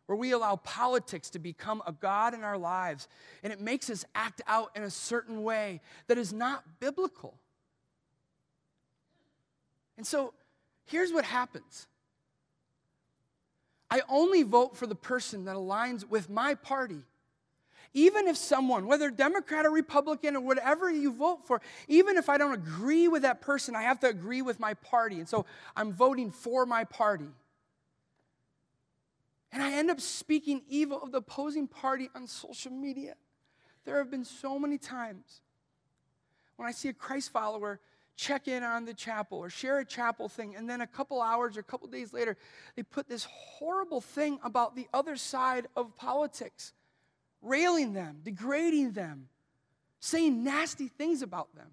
Where 0.09 0.17
we 0.17 0.33
allow 0.33 0.57
politics 0.57 1.29
to 1.31 1.39
become 1.39 1.83
a 1.87 1.93
God 1.93 2.33
in 2.33 2.43
our 2.43 2.57
lives, 2.57 3.09
and 3.43 3.53
it 3.53 3.61
makes 3.61 3.91
us 3.91 4.07
act 4.15 4.41
out 4.47 4.71
in 4.75 4.83
a 4.83 4.91
certain 4.91 5.43
way 5.43 5.83
that 6.07 6.17
is 6.17 6.33
not 6.33 6.65
biblical. 6.81 7.35
And 9.99 10.07
so 10.07 10.33
here's 10.87 11.13
what 11.13 11.27
happens 11.27 11.87
I 13.91 14.01
only 14.09 14.45
vote 14.45 14.79
for 14.79 14.87
the 14.87 14.95
person 14.95 15.45
that 15.45 15.57
aligns 15.57 16.09
with 16.09 16.31
my 16.31 16.55
party. 16.55 17.03
Even 17.93 18.29
if 18.29 18.37
someone, 18.39 18.87
whether 18.87 19.11
Democrat 19.11 19.67
or 19.67 19.71
Republican 19.71 20.37
or 20.37 20.41
whatever 20.41 20.91
you 20.91 21.13
vote 21.13 21.47
for, 21.47 21.61
even 21.87 22.17
if 22.17 22.31
I 22.31 22.39
don't 22.39 22.55
agree 22.55 23.09
with 23.09 23.23
that 23.23 23.43
person, 23.43 23.77
I 23.77 23.83
have 23.83 24.01
to 24.01 24.09
agree 24.09 24.41
with 24.41 24.59
my 24.59 24.73
party. 24.73 25.19
And 25.19 25.29
so 25.29 25.45
I'm 25.77 25.93
voting 25.93 26.31
for 26.31 26.65
my 26.65 26.85
party. 26.85 27.29
And 29.53 29.63
I 29.63 29.73
end 29.73 29.91
up 29.91 30.01
speaking 30.01 30.63
evil 30.69 31.01
of 31.03 31.13
the 31.13 31.19
opposing 31.19 31.67
party 31.67 32.11
on 32.15 32.27
social 32.27 32.73
media. 32.73 33.15
There 33.85 33.99
have 33.99 34.11
been 34.11 34.25
so 34.25 34.59
many 34.59 34.79
times 34.79 35.41
when 36.57 36.69
I 36.69 36.73
see 36.73 36.89
a 36.89 36.93
Christ 36.93 37.31
follower 37.31 37.81
check 38.19 38.49
in 38.49 38.63
on 38.63 38.85
the 38.85 38.93
chapel 38.93 39.39
or 39.39 39.49
share 39.49 39.79
a 39.79 39.85
chapel 39.85 40.29
thing. 40.29 40.57
And 40.57 40.69
then 40.69 40.81
a 40.81 40.87
couple 40.87 41.23
hours 41.23 41.57
or 41.57 41.61
a 41.61 41.65
couple 41.65 41.89
days 41.89 42.13
later, 42.13 42.37
they 42.77 42.83
put 42.83 43.09
this 43.09 43.27
horrible 43.31 44.01
thing 44.01 44.39
about 44.43 44.77
the 44.77 44.89
other 44.93 45.17
side 45.17 45.69
of 45.77 45.97
politics, 45.97 46.73
railing 47.41 47.93
them, 47.95 48.19
degrading 48.25 48.93
them, 48.93 49.29
saying 50.01 50.45
nasty 50.45 50.89
things 50.89 51.23
about 51.23 51.55
them. 51.55 51.71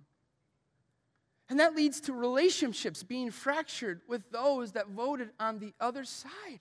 And 1.50 1.60
that 1.60 1.76
leads 1.76 2.00
to 2.02 2.14
relationships 2.14 3.04
being 3.04 3.32
fractured 3.32 4.02
with 4.08 4.32
those 4.32 4.72
that 4.74 4.88
voted 4.88 5.30
on 5.40 5.60
the 5.60 5.74
other 5.80 6.06
side. 6.06 6.60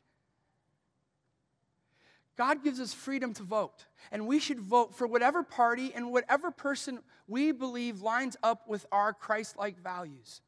God 2.36 2.64
gives 2.64 2.80
us 2.80 2.92
freedom 2.92 3.32
to 3.34 3.42
vote, 3.42 3.86
and 4.10 4.26
we 4.26 4.40
should 4.40 4.58
vote 4.58 4.94
for 4.94 5.06
whatever 5.06 5.42
party 5.42 5.92
and 5.94 6.10
whatever 6.10 6.50
person 6.50 6.98
we 7.28 7.52
believe 7.52 8.02
lines 8.02 8.36
up 8.42 8.68
with 8.68 8.84
our 8.90 9.12
Christ 9.12 9.56
like 9.56 9.78
values. 9.78 10.40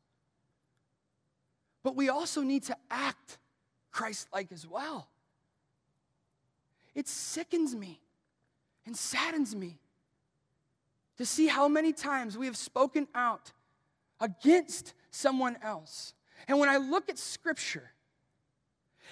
But 1.85 1.94
we 1.94 2.09
also 2.09 2.42
need 2.42 2.64
to 2.64 2.77
act 2.90 3.38
Christ 3.92 4.29
like 4.33 4.51
as 4.51 4.66
well. 4.66 5.09
It 6.94 7.07
sickens 7.07 7.75
me 7.75 8.01
and 8.85 8.96
saddens 8.96 9.55
me 9.55 9.79
to 11.18 11.25
see 11.25 11.46
how 11.46 11.68
many 11.68 11.92
times 11.92 12.37
we 12.37 12.46
have 12.46 12.57
spoken 12.57 13.07
out 13.14 13.53
against 14.20 14.94
someone 15.11 15.57
else. 15.62 16.14
And 16.49 16.59
when 16.59 16.68
I 16.68 16.79
look 16.79 17.09
at 17.09 17.18
Scripture, 17.18 17.90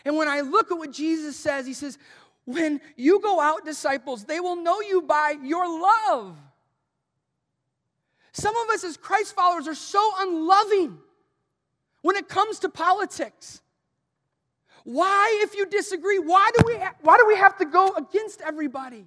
and 0.05 0.17
when 0.17 0.29
I 0.29 0.41
look 0.41 0.71
at 0.71 0.79
what 0.79 0.93
Jesus 0.93 1.37
says, 1.37 1.67
He 1.67 1.73
says, 1.73 1.99
when 2.45 2.81
you 2.97 3.21
go 3.21 3.41
out, 3.41 3.65
disciples, 3.65 4.25
they 4.25 4.41
will 4.41 4.57
know 4.57 4.81
you 4.81 5.03
by 5.03 5.37
your 5.43 5.67
love. 5.67 6.37
Some 8.33 8.57
of 8.57 8.69
us 8.71 8.85
as 8.85 8.97
Christ 8.97 9.35
followers 9.35 9.69
are 9.69 9.75
so 9.75 10.13
unloving 10.19 10.99
when 12.03 12.17
it 12.17 12.29
comes 12.29 12.59
to 12.61 12.69
politics. 12.69 13.63
Why, 14.83 15.41
if 15.43 15.55
you 15.55 15.67
disagree, 15.67 16.19
why 16.19 16.51
do 16.59 16.65
we, 16.67 16.77
ha- 16.77 16.95
why 17.01 17.17
do 17.17 17.27
we 17.27 17.37
have 17.37 17.57
to 17.59 17.65
go 17.65 17.95
against 17.95 18.43
everybody? 18.43 19.07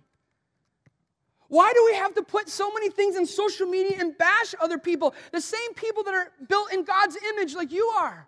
Why 1.49 1.71
do 1.73 1.85
we 1.85 1.95
have 1.95 2.15
to 2.15 2.23
put 2.23 2.49
so 2.49 2.71
many 2.71 2.89
things 2.89 3.15
in 3.15 3.25
social 3.25 3.67
media 3.67 3.97
and 3.99 4.17
bash 4.17 4.55
other 4.59 4.77
people, 4.79 5.13
the 5.31 5.39
same 5.39 5.73
people 5.75 6.03
that 6.03 6.13
are 6.13 6.31
built 6.49 6.73
in 6.73 6.83
God's 6.83 7.17
image 7.29 7.53
like 7.53 7.71
you 7.71 7.85
are? 7.97 8.27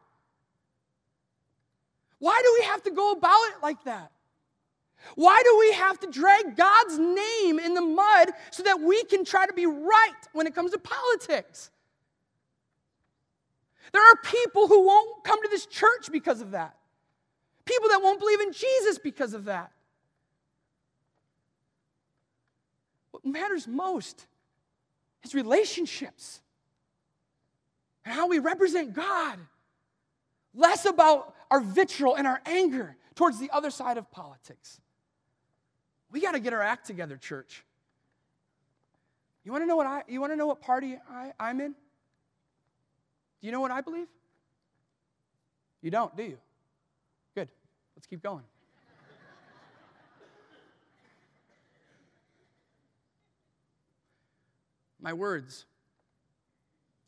Why 2.19 2.39
do 2.43 2.57
we 2.59 2.65
have 2.67 2.83
to 2.83 2.91
go 2.91 3.11
about 3.11 3.41
it 3.49 3.63
like 3.63 3.83
that? 3.85 4.11
Why 5.15 5.41
do 5.43 5.57
we 5.59 5.73
have 5.73 5.99
to 6.01 6.07
drag 6.07 6.55
God's 6.55 6.97
name 6.97 7.59
in 7.59 7.73
the 7.73 7.81
mud 7.81 8.31
so 8.51 8.63
that 8.63 8.79
we 8.79 9.03
can 9.05 9.25
try 9.25 9.45
to 9.45 9.53
be 9.53 9.65
right 9.65 10.13
when 10.33 10.47
it 10.47 10.55
comes 10.55 10.71
to 10.71 10.79
politics? 10.79 11.71
There 13.91 14.01
are 14.01 14.15
people 14.23 14.67
who 14.67 14.85
won't 14.85 15.23
come 15.23 15.41
to 15.41 15.49
this 15.49 15.65
church 15.65 16.11
because 16.11 16.41
of 16.41 16.51
that. 16.51 16.75
People 17.65 17.89
that 17.89 18.01
won't 18.01 18.19
believe 18.19 18.41
in 18.41 18.51
Jesus 18.51 18.99
because 18.99 19.33
of 19.33 19.45
that. 19.45 19.71
What 23.11 23.25
matters 23.25 23.67
most 23.67 24.25
is 25.23 25.33
relationships 25.33 26.41
and 28.05 28.13
how 28.13 28.27
we 28.27 28.39
represent 28.39 28.93
God. 28.93 29.39
Less 30.53 30.85
about 30.85 31.35
our 31.51 31.61
vitriol 31.61 32.15
and 32.15 32.27
our 32.27 32.41
anger 32.45 32.95
towards 33.15 33.39
the 33.39 33.49
other 33.51 33.69
side 33.69 33.97
of 33.97 34.09
politics. 34.11 34.79
We 36.11 36.21
got 36.21 36.31
to 36.31 36.39
get 36.39 36.53
our 36.53 36.61
act 36.61 36.87
together, 36.87 37.17
church. 37.17 37.63
You 39.43 39.51
want 39.51 39.63
to 39.63 39.67
know 39.67 39.75
what 39.75 39.87
I 39.87 40.03
you 40.07 40.19
want 40.19 40.33
to 40.33 40.37
know 40.37 40.47
what 40.47 40.61
party 40.61 40.97
I, 41.09 41.31
I'm 41.39 41.61
in? 41.61 41.71
Do 41.71 41.75
you 43.41 43.51
know 43.51 43.61
what 43.61 43.71
I 43.71 43.81
believe? 43.81 44.07
You 45.81 45.91
don't, 45.91 46.15
do 46.15 46.23
you? 46.23 46.37
Good. 47.35 47.47
Let's 47.95 48.05
keep 48.05 48.21
going. 48.21 48.43
my 55.01 55.13
words. 55.13 55.65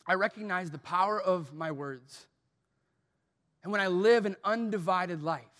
I 0.07 0.13
recognize 0.13 0.71
the 0.71 0.77
power 0.77 1.21
of 1.21 1.53
my 1.53 1.71
words. 1.71 2.25
And 3.63 3.71
when 3.71 3.81
I 3.81 3.87
live 3.87 4.25
an 4.25 4.35
undivided 4.43 5.21
life, 5.21 5.50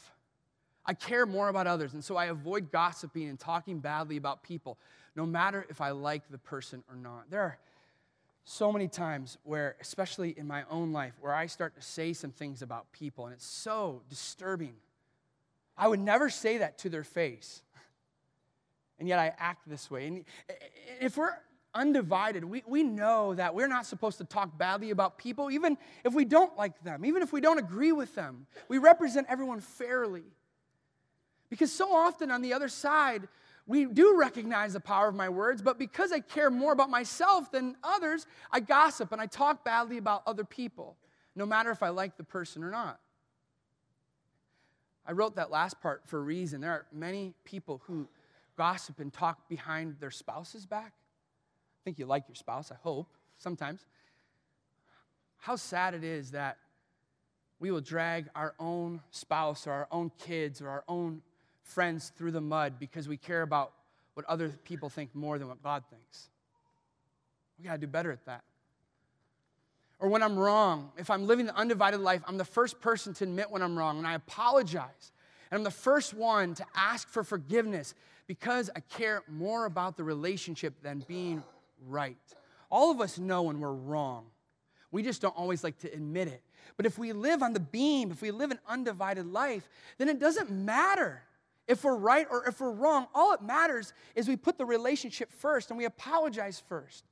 I 0.86 0.94
care 0.94 1.26
more 1.26 1.50
about 1.50 1.68
others, 1.68 1.94
and 1.94 2.04
so 2.04 2.16
I 2.18 2.26
avoid 2.26 2.72
gossiping 2.72 3.30
and 3.30 3.40
talking 3.40 3.80
badly 3.80 4.18
about 4.18 4.44
people, 4.44 4.80
no 5.16 5.26
matter 5.26 5.66
if 5.70 5.80
I 5.80 5.92
like 5.92 6.24
the 6.30 6.40
person 6.40 6.84
or 6.90 6.96
not. 6.96 7.30
There 7.30 7.42
are 7.42 7.58
so 8.46 8.72
many 8.72 8.88
times 8.88 9.38
where, 9.44 9.76
especially 9.80 10.34
in 10.38 10.48
my 10.48 10.64
own 10.70 10.92
life, 10.92 11.14
where 11.22 11.34
I 11.34 11.46
start 11.46 11.76
to 11.76 11.82
say 11.82 12.14
some 12.14 12.32
things 12.32 12.64
about 12.64 12.92
people, 12.92 13.26
and 13.26 13.34
it's 13.34 13.46
so 13.46 14.02
disturbing. 14.10 14.74
I 15.78 15.88
would 15.88 16.00
never 16.00 16.30
say 16.30 16.58
that 16.58 16.80
to 16.80 16.90
their 16.90 17.04
face, 17.04 17.62
and 19.00 19.08
yet 19.08 19.20
I 19.20 19.34
act 19.38 19.70
this 19.70 19.92
way. 19.92 20.08
And 20.08 20.26
if 21.00 21.18
we're 21.18 21.38
undivided, 21.76 22.44
we, 22.44 22.64
we 22.68 22.84
know 22.84 23.36
that 23.36 23.54
we're 23.54 23.68
not 23.68 23.86
supposed 23.86 24.18
to 24.18 24.24
talk 24.24 24.58
badly 24.58 24.90
about 24.90 25.18
people, 25.20 25.52
even 25.52 25.78
if 26.04 26.14
we 26.14 26.26
don't 26.26 26.58
like 26.58 26.84
them, 26.84 27.06
even 27.06 27.22
if 27.22 27.32
we 27.32 27.40
don't 27.40 27.60
agree 27.60 27.92
with 27.92 28.16
them. 28.16 28.48
We 28.68 28.80
represent 28.80 29.28
everyone 29.30 29.60
fairly. 29.60 30.24
Because 31.52 31.70
so 31.70 31.94
often 31.94 32.32
on 32.32 32.42
the 32.42 32.54
other 32.54 32.70
side, 32.70 33.28
we 33.68 33.86
do 33.86 34.18
recognize 34.18 34.72
the 34.72 34.80
power 34.80 35.10
of 35.10 35.16
my 35.16 35.28
words, 35.28 35.62
but 35.62 35.78
because 35.78 36.14
I 36.14 36.22
care 36.22 36.50
more 36.50 36.72
about 36.72 36.90
myself 36.90 37.52
than 37.52 37.76
others, 37.84 38.26
I 38.54 38.62
gossip 38.62 39.12
and 39.12 39.22
I 39.22 39.26
talk 39.26 39.66
badly 39.66 39.98
about 39.98 40.24
other 40.26 40.46
people, 40.46 40.96
no 41.36 41.46
matter 41.46 41.70
if 41.70 41.84
I 41.84 41.90
like 41.90 42.16
the 42.16 42.24
person 42.24 42.64
or 42.64 42.72
not. 42.72 43.02
I 45.06 45.12
wrote 45.12 45.36
that 45.36 45.52
last 45.52 45.82
part 45.82 46.04
for 46.06 46.20
a 46.20 46.22
reason. 46.22 46.62
There 46.62 46.72
are 46.72 46.86
many 46.94 47.34
people 47.44 47.82
who 47.86 48.08
gossip 48.56 49.02
and 49.02 49.12
talk 49.12 49.50
behind 49.50 49.98
their 50.00 50.12
spouse's 50.12 50.66
back. 50.66 50.94
I 50.94 51.80
think 51.84 52.00
you 52.00 52.06
like 52.06 52.30
your 52.30 52.36
spouse, 52.36 52.72
I 52.72 52.76
hope, 52.82 53.08
sometimes. 53.38 53.86
How 55.40 55.58
sad 55.58 55.96
it 55.96 56.06
is 56.06 56.32
that 56.32 56.60
we 57.60 57.72
will 57.72 57.82
drag 57.82 58.30
our 58.36 58.56
own 58.58 59.02
spouse 59.12 59.68
or 59.68 59.74
our 59.74 59.88
own 59.92 60.12
kids 60.18 60.62
or 60.62 60.70
our 60.70 60.86
own 60.88 61.22
friends 61.64 62.12
through 62.18 62.32
the 62.32 62.42
mud 62.42 62.74
because 62.80 63.08
we 63.08 63.18
care 63.18 63.42
about 63.42 63.74
what 64.14 64.26
other 64.26 64.50
people 64.66 64.90
think 64.90 65.14
more 65.16 65.40
than 65.40 65.48
what 65.48 65.64
God 65.64 65.84
thinks. 65.90 66.30
We 67.58 67.66
got 67.66 67.74
to 67.74 67.78
do 67.78 67.88
better 67.88 68.12
at 68.12 68.26
that. 68.26 68.44
Or 70.00 70.10
when 70.10 70.24
I'm 70.24 70.38
wrong, 70.38 70.92
if 70.98 71.10
I'm 71.12 71.28
living 71.28 71.46
the 71.46 71.56
undivided 71.56 72.00
life, 72.00 72.22
I'm 72.28 72.38
the 72.38 72.46
first 72.46 72.82
person 72.82 73.14
to 73.16 73.24
admit 73.24 73.52
when 73.52 73.62
I'm 73.62 73.78
wrong 73.78 74.00
and 74.00 74.08
I 74.08 74.16
apologize. 74.16 75.12
And 75.50 75.60
I'm 75.60 75.64
the 75.64 75.70
first 75.70 76.14
one 76.14 76.56
to 76.56 76.66
ask 76.76 77.08
for 77.08 77.24
forgiveness 77.24 77.94
because 78.26 78.70
I 78.76 78.80
care 78.80 79.22
more 79.28 79.66
about 79.66 79.98
the 79.98 80.04
relationship 80.04 80.74
than 80.82 81.06
being 81.08 81.44
right. 81.88 82.18
All 82.72 82.90
of 82.90 83.00
us 83.00 83.20
know 83.20 83.44
when 83.44 83.60
we're 83.60 83.74
wrong. 83.74 84.26
We 84.92 85.04
just 85.04 85.22
don't 85.22 85.38
always 85.38 85.64
like 85.64 85.78
to 85.80 85.94
admit 85.94 86.28
it. 86.28 86.42
But 86.78 86.86
if 86.86 86.98
we 86.98 87.14
live 87.14 87.44
on 87.44 87.54
the 87.54 87.60
beam, 87.60 88.12
if 88.12 88.22
we 88.22 88.32
live 88.32 88.50
an 88.50 88.60
undivided 88.68 89.28
life, 89.28 89.70
then 89.98 90.10
it 90.10 90.20
doesn't 90.20 90.50
matter 90.50 91.22
if 91.72 91.86
we're 91.86 91.96
right 91.96 92.28
or 92.30 92.46
if 92.48 92.60
we're 92.60 92.70
wrong. 92.70 93.08
All 93.16 93.32
it 93.32 93.42
matters 93.42 93.94
is 94.14 94.28
we 94.28 94.36
put 94.36 94.58
the 94.58 94.66
relationship 94.66 95.32
first 95.32 95.70
and 95.70 95.78
we 95.78 95.86
apologize 95.86 96.62
first. 96.68 97.06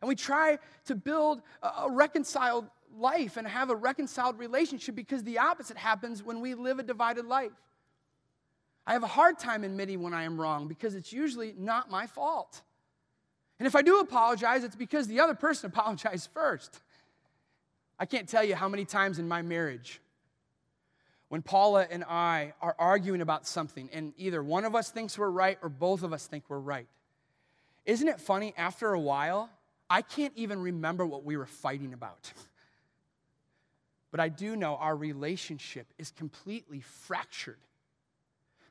And 0.00 0.08
we 0.08 0.14
try 0.14 0.58
to 0.84 0.94
build 0.94 1.42
a 1.60 1.90
reconciled 1.90 2.68
life 2.96 3.36
and 3.36 3.46
have 3.48 3.68
a 3.68 3.74
reconciled 3.74 4.38
relationship 4.38 4.94
because 4.94 5.24
the 5.24 5.38
opposite 5.38 5.76
happens 5.76 6.22
when 6.22 6.40
we 6.40 6.54
live 6.54 6.78
a 6.78 6.84
divided 6.84 7.26
life. 7.26 7.50
I 8.86 8.92
have 8.92 9.02
a 9.02 9.08
hard 9.08 9.40
time 9.40 9.64
admitting 9.64 10.00
when 10.02 10.14
I 10.14 10.22
am 10.22 10.40
wrong 10.40 10.68
because 10.68 10.94
it's 10.94 11.12
usually 11.12 11.52
not 11.58 11.90
my 11.90 12.06
fault. 12.06 12.62
And 13.58 13.66
if 13.66 13.74
I 13.74 13.82
do 13.82 13.98
apologize, 13.98 14.62
it's 14.62 14.76
because 14.76 15.08
the 15.08 15.18
other 15.18 15.34
person 15.34 15.66
apologized 15.74 16.28
first. 16.32 16.80
I 17.98 18.06
can't 18.06 18.28
tell 18.28 18.44
you 18.44 18.54
how 18.54 18.68
many 18.68 18.84
times 18.84 19.18
in 19.18 19.26
my 19.26 19.42
marriage 19.42 20.00
when 21.28 21.42
Paula 21.42 21.86
and 21.90 22.04
I 22.04 22.54
are 22.60 22.76
arguing 22.78 23.20
about 23.20 23.46
something 23.46 23.88
and 23.92 24.12
either 24.16 24.42
one 24.42 24.64
of 24.64 24.74
us 24.74 24.90
thinks 24.90 25.18
we're 25.18 25.30
right 25.30 25.58
or 25.62 25.68
both 25.68 26.02
of 26.02 26.12
us 26.12 26.26
think 26.26 26.44
we're 26.48 26.58
right. 26.58 26.86
Isn't 27.84 28.08
it 28.08 28.20
funny? 28.20 28.54
After 28.56 28.92
a 28.92 29.00
while, 29.00 29.50
I 29.88 30.02
can't 30.02 30.32
even 30.36 30.60
remember 30.60 31.06
what 31.06 31.24
we 31.24 31.36
were 31.36 31.46
fighting 31.46 31.92
about. 31.92 32.32
But 34.12 34.20
I 34.20 34.30
do 34.30 34.56
know 34.56 34.76
our 34.76 34.96
relationship 34.96 35.92
is 35.98 36.10
completely 36.10 36.80
fractured 36.80 37.58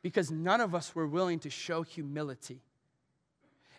because 0.01 0.31
none 0.31 0.59
of 0.59 0.73
us 0.73 0.95
were 0.95 1.05
willing 1.05 1.37
to 1.39 1.51
show 1.51 1.83
humility. 1.83 2.61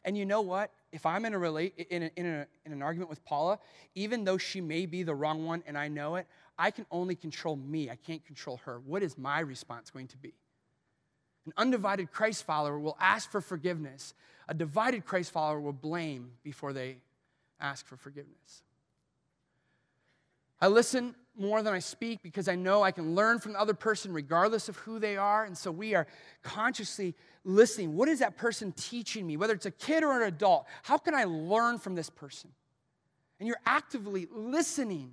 And 0.07 0.17
you 0.17 0.25
know 0.25 0.41
what? 0.41 0.71
If 0.93 1.05
I'm 1.05 1.25
in, 1.25 1.35
a 1.35 1.39
relate, 1.39 1.75
in, 1.91 2.05
a, 2.05 2.11
in, 2.17 2.27
a, 2.27 2.47
in 2.65 2.73
an 2.73 2.81
argument 2.81 3.11
with 3.11 3.25
Paula, 3.25 3.59
even 3.97 4.25
though 4.25 4.39
she 4.39 4.61
may 4.61 4.87
be 4.87 5.03
the 5.03 5.15
wrong 5.15 5.45
one 5.45 5.65
and 5.67 5.77
I 5.77 5.89
know 5.89 6.15
it, 6.15 6.29
I 6.57 6.71
can 6.71 6.87
only 6.93 7.17
control 7.17 7.57
me. 7.57 7.91
I 7.91 7.97
can't 7.97 8.25
control 8.25 8.61
her. 8.65 8.81
What 8.87 9.03
is 9.03 9.19
my 9.19 9.41
response 9.41 9.91
going 9.91 10.07
to 10.09 10.17
be? 10.17 10.33
An 11.45 11.53
undivided 11.57 12.13
Christ 12.13 12.45
follower 12.45 12.79
will 12.79 12.97
ask 13.01 13.31
for 13.31 13.41
forgiveness. 13.41 14.15
A 14.49 14.55
divided 14.55 15.05
Christ 15.05 15.33
follower 15.33 15.61
will 15.61 15.73
blame 15.73 16.31
before 16.45 16.73
they 16.73 16.99
ask 17.61 17.85
for 17.85 17.97
forgiveness. 17.97 18.63
I 20.61 20.69
listen 20.69 21.17
more 21.39 21.63
than 21.63 21.75
I 21.75 21.79
speak 21.79 22.23
because 22.23 22.49
I 22.49 22.55
know 22.55 22.83
I 22.83 22.91
can 22.91 23.15
learn 23.15 23.39
from 23.39 23.53
the 23.53 23.61
other 23.61 23.75
person 23.75 24.13
regardless 24.13 24.69
of 24.69 24.77
who 24.77 24.99
they 24.99 25.17
are. 25.17 25.45
And 25.45 25.57
so 25.57 25.71
we 25.71 25.95
are 25.95 26.07
consciously 26.43 27.15
listening. 27.45 27.97
What 27.97 28.09
is 28.09 28.21
that 28.21 28.37
person 28.37 28.73
teaching 28.73 29.27
me? 29.27 29.37
Whether 29.37 29.55
it's 29.55 29.67
a 29.67 29.71
kid 29.71 30.03
or 30.03 30.21
an 30.21 30.27
adult, 30.27 30.67
how 30.83 30.99
can 30.99 31.15
I 31.15 31.25
learn 31.25 31.79
from 31.79 31.95
this 31.95 32.11
person? 32.11 32.51
And 33.39 33.47
you're 33.47 33.61
actively 33.67 34.27
listening. 34.33 35.13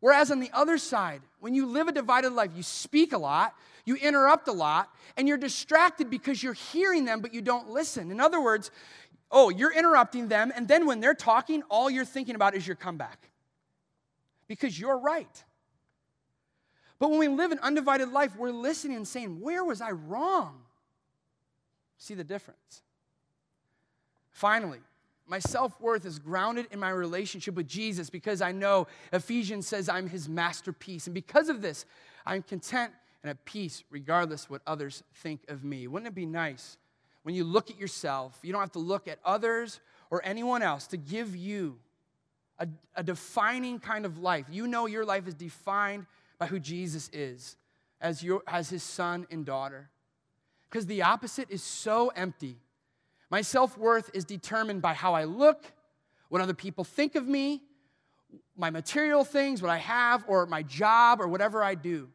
Whereas 0.00 0.30
on 0.30 0.40
the 0.40 0.50
other 0.52 0.78
side, 0.78 1.22
when 1.40 1.54
you 1.54 1.66
live 1.66 1.88
a 1.88 1.92
divided 1.92 2.32
life, 2.32 2.50
you 2.54 2.62
speak 2.62 3.12
a 3.12 3.18
lot, 3.18 3.54
you 3.84 3.96
interrupt 3.96 4.48
a 4.48 4.52
lot, 4.52 4.90
and 5.16 5.28
you're 5.28 5.38
distracted 5.38 6.10
because 6.10 6.42
you're 6.42 6.52
hearing 6.54 7.04
them, 7.04 7.20
but 7.20 7.32
you 7.32 7.40
don't 7.40 7.70
listen. 7.70 8.10
In 8.10 8.20
other 8.20 8.42
words, 8.42 8.70
oh, 9.30 9.48
you're 9.48 9.72
interrupting 9.72 10.28
them, 10.28 10.52
and 10.54 10.68
then 10.68 10.86
when 10.86 11.00
they're 11.00 11.14
talking, 11.14 11.62
all 11.70 11.88
you're 11.88 12.04
thinking 12.04 12.34
about 12.34 12.54
is 12.54 12.66
your 12.66 12.76
comeback 12.76 13.31
because 14.52 14.78
you're 14.78 14.98
right. 14.98 15.44
But 16.98 17.08
when 17.08 17.18
we 17.18 17.28
live 17.28 17.52
an 17.52 17.58
undivided 17.60 18.12
life, 18.12 18.36
we're 18.36 18.50
listening 18.50 18.98
and 18.98 19.08
saying, 19.08 19.40
Where 19.40 19.64
was 19.64 19.80
I 19.80 19.92
wrong? 19.92 20.60
See 21.96 22.12
the 22.12 22.22
difference. 22.22 22.82
Finally, 24.30 24.80
my 25.26 25.38
self 25.38 25.80
worth 25.80 26.04
is 26.04 26.18
grounded 26.18 26.66
in 26.70 26.78
my 26.78 26.90
relationship 26.90 27.54
with 27.54 27.66
Jesus 27.66 28.10
because 28.10 28.42
I 28.42 28.52
know 28.52 28.88
Ephesians 29.10 29.66
says 29.66 29.88
I'm 29.88 30.06
his 30.06 30.28
masterpiece. 30.28 31.06
And 31.06 31.14
because 31.14 31.48
of 31.48 31.62
this, 31.62 31.86
I'm 32.26 32.42
content 32.42 32.92
and 33.22 33.30
at 33.30 33.42
peace 33.46 33.84
regardless 33.88 34.50
what 34.50 34.60
others 34.66 35.02
think 35.14 35.40
of 35.48 35.64
me. 35.64 35.86
Wouldn't 35.86 36.08
it 36.08 36.14
be 36.14 36.26
nice 36.26 36.76
when 37.22 37.34
you 37.34 37.44
look 37.44 37.70
at 37.70 37.78
yourself, 37.78 38.38
you 38.42 38.52
don't 38.52 38.60
have 38.60 38.72
to 38.72 38.80
look 38.80 39.08
at 39.08 39.18
others 39.24 39.80
or 40.10 40.20
anyone 40.24 40.60
else 40.60 40.86
to 40.88 40.98
give 40.98 41.34
you 41.34 41.78
a, 42.62 42.68
a 42.96 43.02
defining 43.02 43.80
kind 43.80 44.06
of 44.06 44.18
life. 44.18 44.46
You 44.50 44.66
know 44.66 44.86
your 44.86 45.04
life 45.04 45.26
is 45.26 45.34
defined 45.34 46.06
by 46.38 46.46
who 46.46 46.58
Jesus 46.58 47.10
is 47.12 47.56
as, 48.00 48.22
your, 48.22 48.42
as 48.46 48.70
his 48.70 48.82
son 48.82 49.26
and 49.30 49.44
daughter. 49.44 49.90
Because 50.70 50.86
the 50.86 51.02
opposite 51.02 51.50
is 51.50 51.62
so 51.62 52.08
empty. 52.14 52.56
My 53.30 53.42
self 53.42 53.76
worth 53.76 54.10
is 54.14 54.24
determined 54.24 54.80
by 54.80 54.94
how 54.94 55.14
I 55.14 55.24
look, 55.24 55.64
what 56.28 56.40
other 56.40 56.54
people 56.54 56.84
think 56.84 57.14
of 57.14 57.26
me, 57.26 57.62
my 58.56 58.70
material 58.70 59.24
things, 59.24 59.60
what 59.60 59.70
I 59.70 59.78
have, 59.78 60.24
or 60.28 60.46
my 60.46 60.62
job, 60.62 61.20
or 61.20 61.28
whatever 61.28 61.62
I 61.62 61.74
do. 61.74 62.08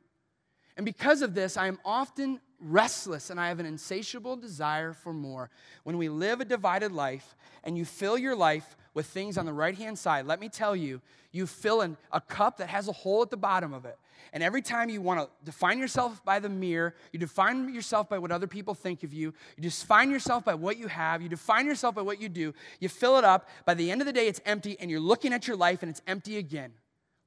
And 0.77 0.85
because 0.85 1.21
of 1.21 1.33
this, 1.33 1.57
I 1.57 1.67
am 1.67 1.79
often 1.83 2.39
restless 2.59 3.29
and 3.29 3.39
I 3.39 3.49
have 3.49 3.59
an 3.59 3.65
insatiable 3.65 4.35
desire 4.35 4.93
for 4.93 5.13
more. 5.13 5.49
When 5.83 5.97
we 5.97 6.09
live 6.09 6.39
a 6.41 6.45
divided 6.45 6.91
life 6.91 7.35
and 7.63 7.77
you 7.77 7.85
fill 7.85 8.17
your 8.17 8.35
life 8.35 8.75
with 8.97 9.05
things 9.05 9.37
on 9.37 9.45
the 9.45 9.53
right 9.53 9.77
hand 9.77 9.95
side, 9.95 10.25
let 10.25 10.39
me 10.39 10.49
tell 10.49 10.75
you, 10.75 10.99
you 11.31 11.45
fill 11.45 11.81
in 11.81 11.95
a 12.11 12.19
cup 12.19 12.57
that 12.57 12.67
has 12.67 12.87
a 12.87 12.91
hole 12.91 13.21
at 13.21 13.29
the 13.29 13.37
bottom 13.37 13.71
of 13.71 13.85
it. 13.85 13.95
And 14.33 14.41
every 14.41 14.63
time 14.63 14.89
you 14.89 15.03
want 15.03 15.19
to 15.19 15.29
define 15.45 15.77
yourself 15.77 16.25
by 16.25 16.39
the 16.39 16.49
mirror, 16.49 16.95
you 17.11 17.19
define 17.19 17.71
yourself 17.71 18.09
by 18.09 18.17
what 18.17 18.31
other 18.31 18.47
people 18.47 18.73
think 18.73 19.03
of 19.03 19.13
you, 19.13 19.35
you 19.55 19.61
define 19.61 20.09
yourself 20.09 20.43
by 20.43 20.55
what 20.55 20.77
you 20.77 20.87
have, 20.87 21.21
you 21.21 21.29
define 21.29 21.67
yourself 21.67 21.93
by 21.93 22.01
what 22.01 22.19
you 22.19 22.27
do, 22.27 22.55
you 22.79 22.89
fill 22.89 23.19
it 23.19 23.23
up. 23.23 23.47
By 23.65 23.75
the 23.75 23.91
end 23.91 24.01
of 24.01 24.07
the 24.07 24.13
day, 24.13 24.27
it's 24.27 24.41
empty, 24.47 24.75
and 24.79 24.89
you're 24.89 24.99
looking 24.99 25.31
at 25.31 25.47
your 25.47 25.57
life 25.57 25.83
and 25.83 25.91
it's 25.91 26.01
empty 26.07 26.39
again. 26.39 26.71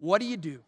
What 0.00 0.20
do 0.20 0.26
you 0.26 0.36
do? 0.36 0.58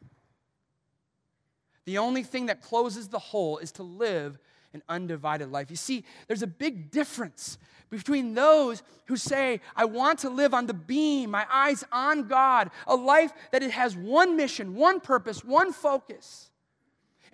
The 1.85 1.99
only 1.99 2.23
thing 2.23 2.47
that 2.47 2.63
closes 2.63 3.09
the 3.09 3.19
hole 3.19 3.59
is 3.59 3.73
to 3.73 3.83
live 3.83 4.39
an 4.75 4.83
undivided 4.89 5.51
life. 5.51 5.71
You 5.71 5.77
see, 5.77 6.05
there's 6.27 6.43
a 6.43 6.47
big 6.47 6.91
difference 6.91 7.59
between 7.91 8.35
those 8.35 8.83
who 9.07 9.17
say, 9.17 9.61
I 9.77 9.85
want 9.85 10.21
to 10.21 10.31
live 10.31 10.55
on 10.55 10.67
the 10.67 10.75
beam, 10.75 11.31
my 11.31 11.47
eyes 11.51 11.85
on 11.93 12.27
God, 12.27 12.71
a 12.87 12.95
life 12.95 13.33
that 13.51 13.63
it 13.63 13.71
has 13.71 13.97
one 13.97 14.37
mission, 14.37 14.75
one 14.75 15.01
purpose, 15.01 15.45
one 15.45 15.73
focus, 15.73 16.51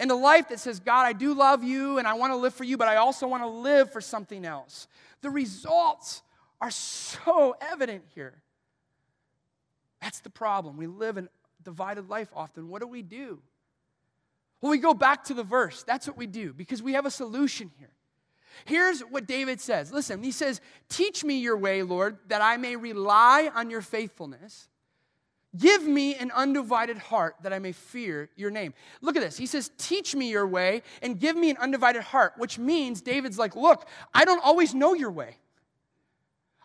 and 0.01 0.11
a 0.11 0.17
life 0.17 0.49
that 0.49 0.61
says, 0.61 0.81
God, 0.81 1.05
I 1.05 1.13
do 1.13 1.35
love 1.35 1.63
you 1.63 1.99
and 1.99 2.09
I 2.09 2.15
want 2.15 2.33
to 2.33 2.37
live 2.37 2.55
for 2.55 2.65
you, 2.65 2.77
but 2.77 2.89
I 2.89 2.97
also 2.97 3.29
want 3.29 3.43
to 3.43 3.49
live 3.49 3.93
for 3.93 4.01
something 4.01 4.45
else. 4.45 4.89
The 5.23 5.31
results 5.31 6.23
are 6.61 6.71
so 6.71 7.57
evident 7.61 8.05
here. 8.15 8.43
That's 10.01 10.21
the 10.21 10.31
problem. 10.31 10.77
We 10.77 10.87
live 10.87 11.19
a 11.19 11.29
divided 11.65 12.09
life 12.09 12.29
often. 12.35 12.69
What 12.69 12.81
do 12.81 12.89
we 12.89 13.03
do? 13.03 13.41
Well, 14.61 14.71
we 14.71 14.79
go 14.79 14.95
back 14.95 15.25
to 15.25 15.35
the 15.35 15.45
verse. 15.45 15.83
That's 15.85 16.07
what 16.07 16.17
we 16.17 16.27
do 16.27 16.53
because 16.53 16.83
we 16.83 16.95
have 16.95 17.07
a 17.07 17.11
solution 17.11 17.71
here. 17.79 17.91
Here's 18.65 19.01
what 19.01 19.27
David 19.27 19.61
says. 19.61 19.93
Listen, 19.93 20.23
he 20.23 20.33
says, 20.33 20.61
Teach 20.89 21.23
me 21.23 21.39
your 21.39 21.57
way, 21.57 21.83
Lord, 21.83 22.19
that 22.27 22.43
I 22.43 22.57
may 22.57 22.77
rely 22.77 23.51
on 23.55 23.71
your 23.71 23.83
faithfulness. 23.83 24.69
Give 25.57 25.87
me 25.87 26.15
an 26.15 26.31
undivided 26.33 26.99
heart 26.99 27.37
that 27.43 27.53
I 27.53 27.59
may 27.59 27.73
fear 27.73 28.29
your 28.37 28.51
name. 28.51 28.75
Look 29.01 29.17
at 29.17 29.23
this. 29.23 29.37
He 29.37 29.47
says, 29.47 29.71
Teach 29.79 30.15
me 30.15 30.29
your 30.29 30.47
way 30.47 30.83
and 31.03 31.19
give 31.19 31.37
me 31.37 31.51
an 31.51 31.57
undivided 31.59 32.03
heart, 32.03 32.35
which 32.37 32.59
means 32.59 33.01
David's 33.01 33.39
like, 33.39 33.55
Look, 33.55 33.87
I 34.13 34.25
don't 34.25 34.45
always 34.45 34.75
know 34.75 34.95
your 34.95 35.11
way. 35.11 35.37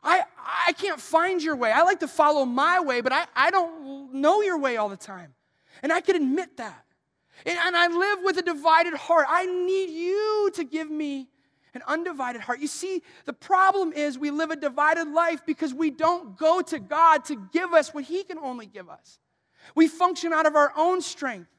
I, 0.04 0.24
I 0.68 0.74
can't 0.74 1.00
find 1.00 1.42
your 1.42 1.56
way. 1.56 1.72
I 1.72 1.84
like 1.84 2.02
to 2.02 2.10
follow 2.10 2.44
my 2.44 2.82
way, 2.82 3.02
but 3.02 3.14
I, 3.14 3.26
I 3.36 3.52
don't 3.52 4.16
know 4.16 4.42
your 4.42 4.58
way 4.58 4.76
all 4.76 4.90
the 4.90 4.98
time. 4.98 5.34
And 5.82 5.94
I 5.94 6.02
can 6.02 6.18
admit 6.18 6.58
that. 6.58 6.83
And 7.46 7.76
I 7.76 7.88
live 7.88 8.20
with 8.24 8.38
a 8.38 8.42
divided 8.42 8.94
heart. 8.94 9.26
I 9.30 9.46
need 9.46 9.90
you 9.90 10.52
to 10.56 10.64
give 10.64 10.90
me 10.90 11.28
an 11.74 11.82
undivided 11.88 12.42
heart. 12.42 12.60
You 12.60 12.68
see, 12.68 13.02
the 13.26 13.34
problem 13.34 13.94
is 13.94 14.18
we 14.18 14.32
live 14.32 14.52
a 14.52 14.56
divided 14.56 15.08
life 15.10 15.46
because 15.46 15.74
we 15.74 15.90
don't 15.90 16.38
go 16.38 16.62
to 16.62 16.80
God 16.80 17.26
to 17.26 17.48
give 17.52 17.74
us 17.74 17.94
what 17.94 18.06
He 18.06 18.24
can 18.24 18.38
only 18.38 18.66
give 18.66 18.90
us. 18.90 19.20
We 19.76 19.88
function 19.88 20.34
out 20.34 20.46
of 20.46 20.56
our 20.56 20.72
own 20.78 21.02
strength. 21.02 21.50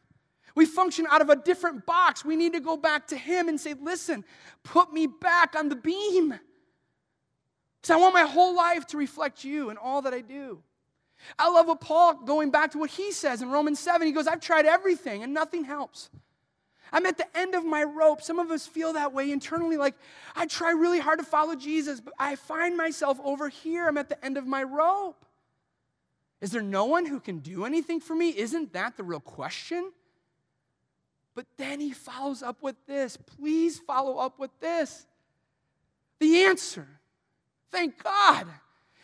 We 0.55 0.67
function 0.67 1.07
out 1.11 1.21
of 1.21 1.31
a 1.31 1.37
different 1.37 1.85
box. 1.85 2.25
We 2.25 2.37
need 2.37 2.53
to 2.53 2.61
go 2.61 2.77
back 2.77 3.09
to 3.09 3.17
Him 3.17 3.49
and 3.49 3.61
say, 3.61 3.75
Listen, 3.75 4.25
put 4.63 4.93
me 4.93 5.07
back 5.07 5.55
on 5.57 5.69
the 5.69 5.77
beam. 5.77 6.39
Because 7.81 7.91
I 7.91 7.97
want 7.97 8.15
my 8.15 8.23
whole 8.23 8.57
life 8.57 8.87
to 8.89 8.97
reflect 8.97 9.45
you 9.45 9.71
in 9.71 9.77
all 9.77 10.03
that 10.03 10.15
I 10.15 10.21
do. 10.21 10.63
I 11.39 11.49
love 11.49 11.67
what 11.67 11.81
Paul, 11.81 12.15
going 12.25 12.51
back 12.51 12.73
to 12.73 12.79
what 12.79 12.91
he 12.91 13.13
says 13.13 13.43
in 13.43 13.51
Romans 13.51 13.79
7, 13.81 14.07
he 14.07 14.13
goes, 14.13 14.27
I've 14.27 14.41
tried 14.41 14.67
everything 14.67 15.23
and 15.23 15.33
nothing 15.35 15.65
helps. 15.65 16.11
I'm 16.93 17.07
at 17.07 17.19
the 17.19 17.37
end 17.37 17.55
of 17.55 17.65
my 17.65 17.83
rope. 17.83 18.23
Some 18.23 18.39
of 18.39 18.51
us 18.51 18.67
feel 18.67 18.93
that 18.93 19.13
way 19.13 19.33
internally, 19.33 19.77
like, 19.77 19.95
I 20.37 20.47
try 20.47 20.71
really 20.71 21.01
hard 21.01 21.19
to 21.19 21.25
follow 21.25 21.57
Jesus, 21.57 22.01
but 22.01 22.15
I 22.19 22.37
find 22.37 22.77
myself 22.77 23.19
over 23.25 23.49
here. 23.49 23.89
I'm 23.89 23.99
at 23.99 24.09
the 24.09 24.25
end 24.25 24.37
of 24.37 24.47
my 24.47 24.63
rope. 24.63 25.25
Is 26.41 26.53
there 26.53 26.63
no 26.63 26.85
one 26.85 27.07
who 27.07 27.21
can 27.21 27.39
do 27.39 27.65
anything 27.65 28.01
for 28.01 28.15
me? 28.15 28.29
Isn't 28.29 28.75
that 28.75 28.97
the 28.97 29.03
real 29.03 29.19
question? 29.19 29.93
But 31.35 31.47
then 31.57 31.81
he 31.81 31.93
follows 31.93 32.43
up 32.43 32.63
with 32.63 32.77
this. 32.87 33.17
Please 33.17 33.79
follow 33.79 34.19
up 34.19 34.39
with 34.39 34.51
this. 34.61 35.07
The 36.21 36.45
answer, 36.45 36.87
thank 37.71 38.03
God, 38.03 38.47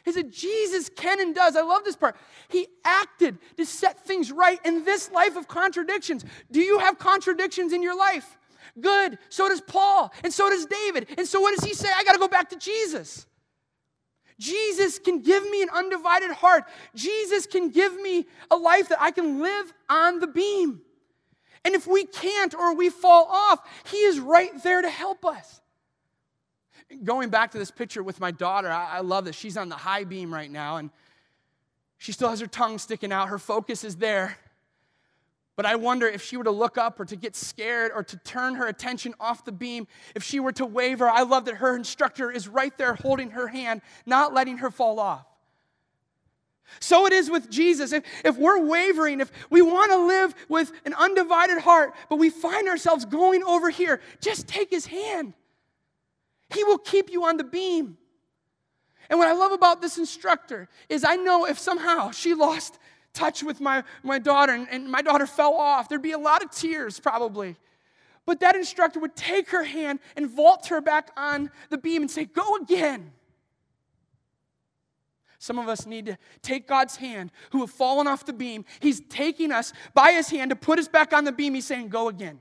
is 0.06 0.14
that 0.14 0.30
Jesus 0.30 0.88
can 0.88 1.20
and 1.20 1.34
does. 1.34 1.56
I 1.56 1.62
love 1.62 1.84
this 1.84 1.96
part. 1.96 2.16
He 2.48 2.66
acted 2.84 3.38
to 3.56 3.66
set 3.66 4.04
things 4.04 4.32
right 4.32 4.58
in 4.64 4.84
this 4.84 5.10
life 5.10 5.36
of 5.36 5.48
contradictions. 5.48 6.24
Do 6.50 6.60
you 6.60 6.78
have 6.78 6.98
contradictions 6.98 7.72
in 7.72 7.82
your 7.82 7.96
life? 7.96 8.38
Good. 8.80 9.18
So 9.28 9.48
does 9.48 9.60
Paul, 9.60 10.12
and 10.22 10.32
so 10.32 10.48
does 10.48 10.66
David. 10.66 11.08
And 11.18 11.26
so 11.26 11.40
what 11.40 11.54
does 11.54 11.64
he 11.64 11.74
say? 11.74 11.88
I 11.94 12.04
got 12.04 12.12
to 12.12 12.18
go 12.18 12.28
back 12.28 12.50
to 12.50 12.56
Jesus. 12.56 13.26
Jesus 14.38 14.98
can 14.98 15.20
give 15.20 15.48
me 15.50 15.62
an 15.62 15.68
undivided 15.70 16.30
heart. 16.30 16.64
Jesus 16.94 17.46
can 17.46 17.68
give 17.68 17.94
me 18.00 18.26
a 18.50 18.56
life 18.56 18.88
that 18.88 19.00
I 19.00 19.10
can 19.10 19.42
live 19.42 19.72
on 19.88 20.20
the 20.20 20.26
beam. 20.26 20.80
And 21.64 21.74
if 21.74 21.86
we 21.86 22.06
can't 22.06 22.54
or 22.54 22.74
we 22.74 22.88
fall 22.88 23.26
off, 23.30 23.60
He 23.84 23.98
is 23.98 24.18
right 24.18 24.50
there 24.62 24.80
to 24.80 24.88
help 24.88 25.26
us. 25.26 25.60
Going 27.05 27.31
back 27.31 27.53
to 27.53 27.59
this 27.59 27.70
picture 27.70 28.03
with 28.03 28.20
my 28.20 28.31
daughter, 28.31 28.68
I, 28.68 28.98
I 28.98 29.00
love 29.00 29.24
this. 29.24 29.37
She's 29.37 29.57
on 29.57 29.68
the 29.68 29.76
high 29.76 30.05
beam 30.05 30.33
right 30.33 30.50
now, 30.50 30.76
and 30.76 30.90
she 31.98 32.12
still 32.12 32.31
has 32.31 32.40
her 32.40 32.46
tongue 32.46 32.79
sticking 32.79 33.12
out. 33.12 33.29
Her 33.29 33.38
focus 33.38 33.85
is 33.85 33.96
there. 33.96 34.37
But 35.57 35.66
I 35.66 35.76
wonder 35.76 36.07
if 36.07 36.22
she 36.22 36.38
were 36.38 36.44
to 36.44 36.50
look 36.50 36.79
up 36.79 36.98
or 36.98 37.05
to 37.05 37.16
get 37.16 37.37
scared 37.37 37.92
or 37.94 38.03
to 38.03 38.16
turn 38.18 38.55
her 38.55 38.66
attention 38.66 39.14
off 39.20 39.44
the 39.44 39.53
beam, 39.53 39.87
if 40.14 40.22
she 40.22 40.40
were 40.40 40.53
to 40.53 40.64
waver, 40.64 41.09
I 41.09 41.22
love 41.22 41.44
that 41.44 41.57
her 41.57 41.76
instructor 41.76 42.31
is 42.31 42.48
right 42.48 42.76
there 42.79 42.94
holding 42.94 43.31
her 43.33 43.46
hand, 43.46 43.83
not 44.07 44.33
letting 44.33 44.59
her 44.59 44.70
fall 44.70 44.98
off. 44.98 45.26
So 46.79 47.05
it 47.07 47.12
is 47.12 47.31
with 47.31 47.50
Jesus. 47.50 47.92
If, 47.92 48.05
if 48.24 48.38
we're 48.38 48.64
wavering, 48.64 49.20
if 49.20 49.31
we 49.50 49.61
want 49.61 49.90
to 49.92 49.98
live 49.98 50.35
with 50.48 50.72
an 50.85 50.94
undivided 50.94 51.59
heart, 51.59 51.94
but 52.09 52.16
we 52.16 52.31
find 52.31 52.68
ourselves 52.68 53.05
going 53.05 53.42
over 53.42 53.70
here, 53.70 54.00
just 54.20 54.46
take 54.46 54.70
his 54.70 54.87
hand. 54.87 55.35
He 56.52 56.64
will 56.64 56.78
keep 56.78 57.10
you 57.10 57.24
on 57.24 57.36
the 57.36 57.44
beam. 57.44 57.96
And 59.08 59.18
what 59.18 59.28
I 59.28 59.32
love 59.32 59.52
about 59.52 59.80
this 59.80 59.98
instructor 59.98 60.68
is 60.88 61.04
I 61.04 61.16
know 61.16 61.44
if 61.44 61.58
somehow 61.58 62.10
she 62.10 62.34
lost 62.34 62.78
touch 63.12 63.42
with 63.42 63.60
my, 63.60 63.82
my 64.02 64.18
daughter 64.18 64.52
and, 64.52 64.68
and 64.70 64.90
my 64.90 65.02
daughter 65.02 65.26
fell 65.26 65.54
off, 65.54 65.88
there'd 65.88 66.02
be 66.02 66.12
a 66.12 66.18
lot 66.18 66.44
of 66.44 66.50
tears 66.50 67.00
probably. 67.00 67.56
But 68.24 68.40
that 68.40 68.54
instructor 68.54 69.00
would 69.00 69.16
take 69.16 69.50
her 69.50 69.64
hand 69.64 69.98
and 70.16 70.30
vault 70.30 70.66
her 70.66 70.80
back 70.80 71.10
on 71.16 71.50
the 71.70 71.78
beam 71.78 72.02
and 72.02 72.10
say, 72.10 72.24
Go 72.24 72.56
again. 72.56 73.12
Some 75.38 75.58
of 75.58 75.68
us 75.68 75.86
need 75.86 76.06
to 76.06 76.18
take 76.42 76.68
God's 76.68 76.96
hand 76.96 77.32
who 77.50 77.60
have 77.60 77.70
fallen 77.70 78.06
off 78.06 78.26
the 78.26 78.32
beam. 78.32 78.66
He's 78.78 79.00
taking 79.08 79.50
us 79.50 79.72
by 79.94 80.12
his 80.12 80.28
hand 80.28 80.50
to 80.50 80.56
put 80.56 80.78
us 80.78 80.86
back 80.86 81.14
on 81.14 81.24
the 81.24 81.32
beam. 81.32 81.54
He's 81.54 81.66
saying, 81.66 81.88
Go 81.88 82.08
again. 82.08 82.40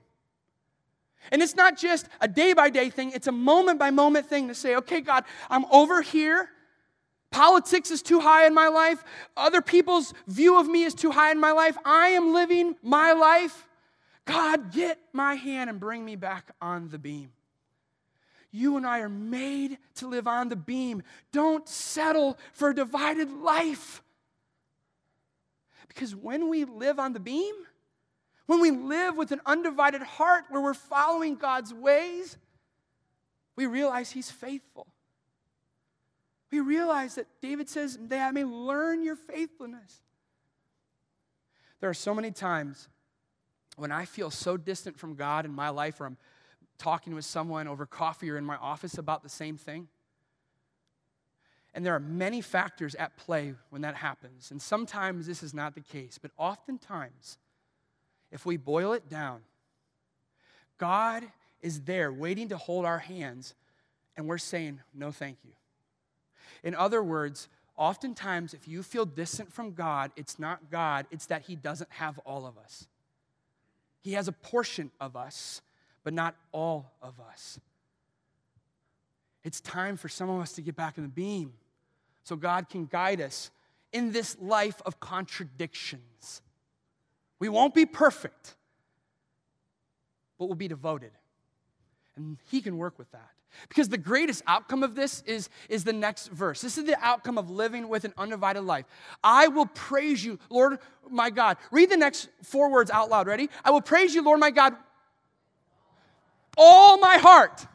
And 1.31 1.41
it's 1.41 1.55
not 1.55 1.77
just 1.77 2.07
a 2.21 2.27
day 2.27 2.53
by 2.53 2.69
day 2.69 2.89
thing, 2.89 3.11
it's 3.11 3.27
a 3.27 3.31
moment 3.31 3.79
by 3.79 3.91
moment 3.91 4.27
thing 4.27 4.47
to 4.47 4.55
say, 4.55 4.75
Okay, 4.75 5.01
God, 5.01 5.23
I'm 5.49 5.65
over 5.65 6.01
here. 6.01 6.49
Politics 7.31 7.91
is 7.91 8.01
too 8.01 8.19
high 8.19 8.47
in 8.47 8.53
my 8.53 8.69
life. 8.69 9.03
Other 9.37 9.61
people's 9.61 10.13
view 10.27 10.59
of 10.59 10.67
me 10.67 10.83
is 10.83 10.95
too 10.95 11.11
high 11.11 11.31
in 11.31 11.39
my 11.39 11.51
life. 11.51 11.77
I 11.85 12.09
am 12.09 12.33
living 12.33 12.75
my 12.81 13.11
life. 13.11 13.67
God, 14.25 14.71
get 14.71 14.99
my 15.13 15.35
hand 15.35 15.69
and 15.69 15.79
bring 15.79 16.03
me 16.03 16.15
back 16.15 16.51
on 16.61 16.89
the 16.89 16.97
beam. 16.97 17.31
You 18.51 18.77
and 18.77 18.85
I 18.85 18.99
are 18.99 19.09
made 19.09 19.77
to 19.95 20.07
live 20.07 20.27
on 20.27 20.49
the 20.49 20.55
beam. 20.55 21.03
Don't 21.31 21.67
settle 21.67 22.37
for 22.53 22.69
a 22.69 22.75
divided 22.75 23.31
life. 23.31 24.01
Because 25.87 26.15
when 26.15 26.49
we 26.49 26.65
live 26.65 26.99
on 26.99 27.13
the 27.13 27.19
beam, 27.19 27.53
when 28.49 28.59
we 28.59 28.71
live 28.71 29.15
with 29.15 29.31
an 29.31 29.41
undivided 29.45 30.01
heart 30.01 30.45
where 30.49 30.62
we're 30.62 30.73
following 30.73 31.35
God's 31.35 31.73
ways, 31.73 32.38
we 33.55 33.65
realize 33.65 34.12
He's 34.12 34.31
faithful 34.31 34.88
we 36.51 36.59
realize 36.59 37.15
that 37.15 37.27
David 37.41 37.69
says 37.69 37.97
that 38.07 38.27
I 38.27 38.31
may 38.31 38.43
learn 38.43 39.03
your 39.03 39.15
faithfulness. 39.15 40.01
There 41.79 41.89
are 41.89 41.95
so 41.95 42.13
many 42.13 42.31
times 42.31 42.89
when 43.77 43.91
I 43.91 44.05
feel 44.05 44.31
so 44.31 44.57
distant 44.57 44.97
from 44.97 45.15
God 45.15 45.45
in 45.45 45.53
my 45.53 45.69
life, 45.69 46.01
or 46.01 46.05
I'm 46.05 46.17
talking 46.77 47.13
with 47.13 47.25
someone 47.25 47.67
over 47.67 47.85
coffee 47.85 48.29
or 48.29 48.38
in 48.38 48.43
my 48.43 48.57
office 48.57 48.97
about 48.97 49.23
the 49.23 49.29
same 49.29 49.57
thing. 49.57 49.88
And 51.73 51.85
there 51.85 51.93
are 51.93 51.99
many 51.99 52.41
factors 52.41 52.95
at 52.95 53.15
play 53.15 53.53
when 53.69 53.83
that 53.83 53.95
happens. 53.95 54.49
And 54.51 54.62
sometimes 54.62 55.27
this 55.27 55.43
is 55.43 55.53
not 55.53 55.75
the 55.75 55.81
case, 55.81 56.17
but 56.19 56.31
oftentimes, 56.35 57.38
if 58.31 58.45
we 58.45 58.57
boil 58.57 58.93
it 58.93 59.09
down, 59.09 59.41
God 60.77 61.23
is 61.61 61.81
there 61.81 62.11
waiting 62.11 62.49
to 62.49 62.57
hold 62.57 62.85
our 62.85 62.99
hands, 62.99 63.53
and 64.15 64.27
we're 64.27 64.37
saying, 64.37 64.79
No, 64.93 65.11
thank 65.11 65.37
you. 65.43 65.51
In 66.63 66.75
other 66.75 67.01
words, 67.01 67.47
oftentimes 67.77 68.53
if 68.53 68.67
you 68.67 68.83
feel 68.83 69.05
distant 69.05 69.51
from 69.51 69.73
God, 69.73 70.11
it's 70.15 70.39
not 70.39 70.69
God, 70.71 71.05
it's 71.11 71.27
that 71.27 71.43
He 71.43 71.55
doesn't 71.55 71.91
have 71.91 72.19
all 72.19 72.45
of 72.45 72.57
us. 72.57 72.87
He 74.01 74.13
has 74.13 74.27
a 74.27 74.31
portion 74.31 74.91
of 74.99 75.15
us, 75.15 75.61
but 76.03 76.13
not 76.13 76.35
all 76.51 76.91
of 77.01 77.19
us. 77.19 77.59
It's 79.43 79.61
time 79.61 79.97
for 79.97 80.09
some 80.09 80.29
of 80.29 80.41
us 80.41 80.53
to 80.53 80.61
get 80.61 80.75
back 80.75 80.97
in 80.97 81.03
the 81.03 81.09
beam 81.09 81.53
so 82.23 82.35
God 82.35 82.69
can 82.69 82.85
guide 82.85 83.21
us 83.21 83.51
in 83.91 84.11
this 84.11 84.37
life 84.39 84.81
of 84.85 84.99
contradictions. 84.99 86.41
We 87.39 87.49
won't 87.49 87.73
be 87.73 87.86
perfect, 87.86 88.56
but 90.38 90.45
we'll 90.45 90.56
be 90.56 90.67
devoted. 90.67 91.12
And 92.15 92.38
He 92.49 92.62
can 92.62 92.78
work 92.78 92.99
with 92.99 93.12
that. 93.12 93.30
Because 93.67 93.89
the 93.89 93.97
greatest 93.97 94.43
outcome 94.45 94.84
of 94.84 94.95
this 94.95 95.23
is, 95.25 95.49
is 95.69 95.84
the 95.84 95.93
next 95.93 96.28
verse. 96.28 96.62
This 96.62 96.78
is 96.78 96.86
the 96.86 96.97
outcome 97.04 97.38
of 97.38 97.49
living 97.49 97.89
with 97.89 98.06
an 98.06 98.13
undivided 98.17 98.63
life. 98.63 98.86
I 99.23 99.47
will 99.47 99.65
praise 99.65 100.23
you, 100.23 100.39
Lord 100.49 100.80
my 101.10 101.30
God. 101.30 101.58
Read 101.71 101.89
the 101.89 101.97
next 101.97 102.30
four 102.43 102.71
words 102.71 102.91
out 102.91 103.10
loud. 103.10 103.28
Ready? 103.28 103.49
I 103.65 103.71
will 103.71 103.82
praise 103.82 104.13
you, 104.13 104.21
Lord 104.21 104.39
my 104.39 104.52
God, 104.52 104.75
all 106.58 106.99
my 106.99 107.17
heart. 107.17 107.65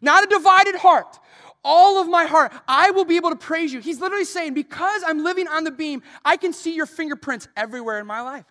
Not 0.00 0.24
a 0.24 0.26
divided 0.26 0.76
heart, 0.76 1.18
all 1.66 2.00
of 2.00 2.08
my 2.08 2.24
heart. 2.24 2.52
I 2.66 2.92
will 2.92 3.04
be 3.04 3.16
able 3.16 3.30
to 3.30 3.36
praise 3.36 3.72
you. 3.72 3.80
He's 3.80 4.00
literally 4.00 4.24
saying, 4.24 4.54
because 4.54 5.02
I'm 5.04 5.22
living 5.22 5.48
on 5.48 5.64
the 5.64 5.72
beam, 5.72 6.02
I 6.24 6.36
can 6.36 6.52
see 6.52 6.74
your 6.74 6.86
fingerprints 6.86 7.48
everywhere 7.56 7.98
in 7.98 8.06
my 8.06 8.22
life. 8.22 8.46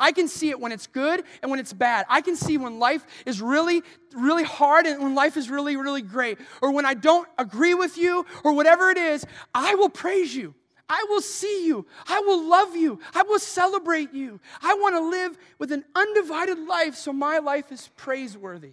I 0.00 0.10
can 0.10 0.26
see 0.26 0.50
it 0.50 0.58
when 0.58 0.72
it's 0.72 0.88
good 0.88 1.22
and 1.40 1.50
when 1.50 1.60
it's 1.60 1.72
bad. 1.72 2.06
I 2.08 2.20
can 2.20 2.34
see 2.34 2.58
when 2.58 2.80
life 2.80 3.06
is 3.24 3.40
really, 3.40 3.84
really 4.14 4.42
hard 4.42 4.84
and 4.84 5.00
when 5.00 5.14
life 5.14 5.36
is 5.36 5.48
really, 5.48 5.76
really 5.76 6.02
great. 6.02 6.38
Or 6.60 6.72
when 6.72 6.84
I 6.84 6.94
don't 6.94 7.28
agree 7.38 7.74
with 7.74 7.96
you 7.96 8.26
or 8.42 8.52
whatever 8.52 8.90
it 8.90 8.98
is, 8.98 9.24
I 9.54 9.76
will 9.76 9.88
praise 9.88 10.34
you. 10.34 10.56
I 10.88 11.04
will 11.08 11.20
see 11.20 11.66
you. 11.66 11.86
I 12.08 12.18
will 12.20 12.48
love 12.48 12.74
you. 12.74 12.98
I 13.14 13.22
will 13.22 13.38
celebrate 13.38 14.12
you. 14.12 14.40
I 14.60 14.74
want 14.74 14.96
to 14.96 15.08
live 15.08 15.38
with 15.60 15.70
an 15.70 15.84
undivided 15.94 16.58
life 16.58 16.96
so 16.96 17.12
my 17.12 17.38
life 17.38 17.70
is 17.70 17.88
praiseworthy. 17.96 18.72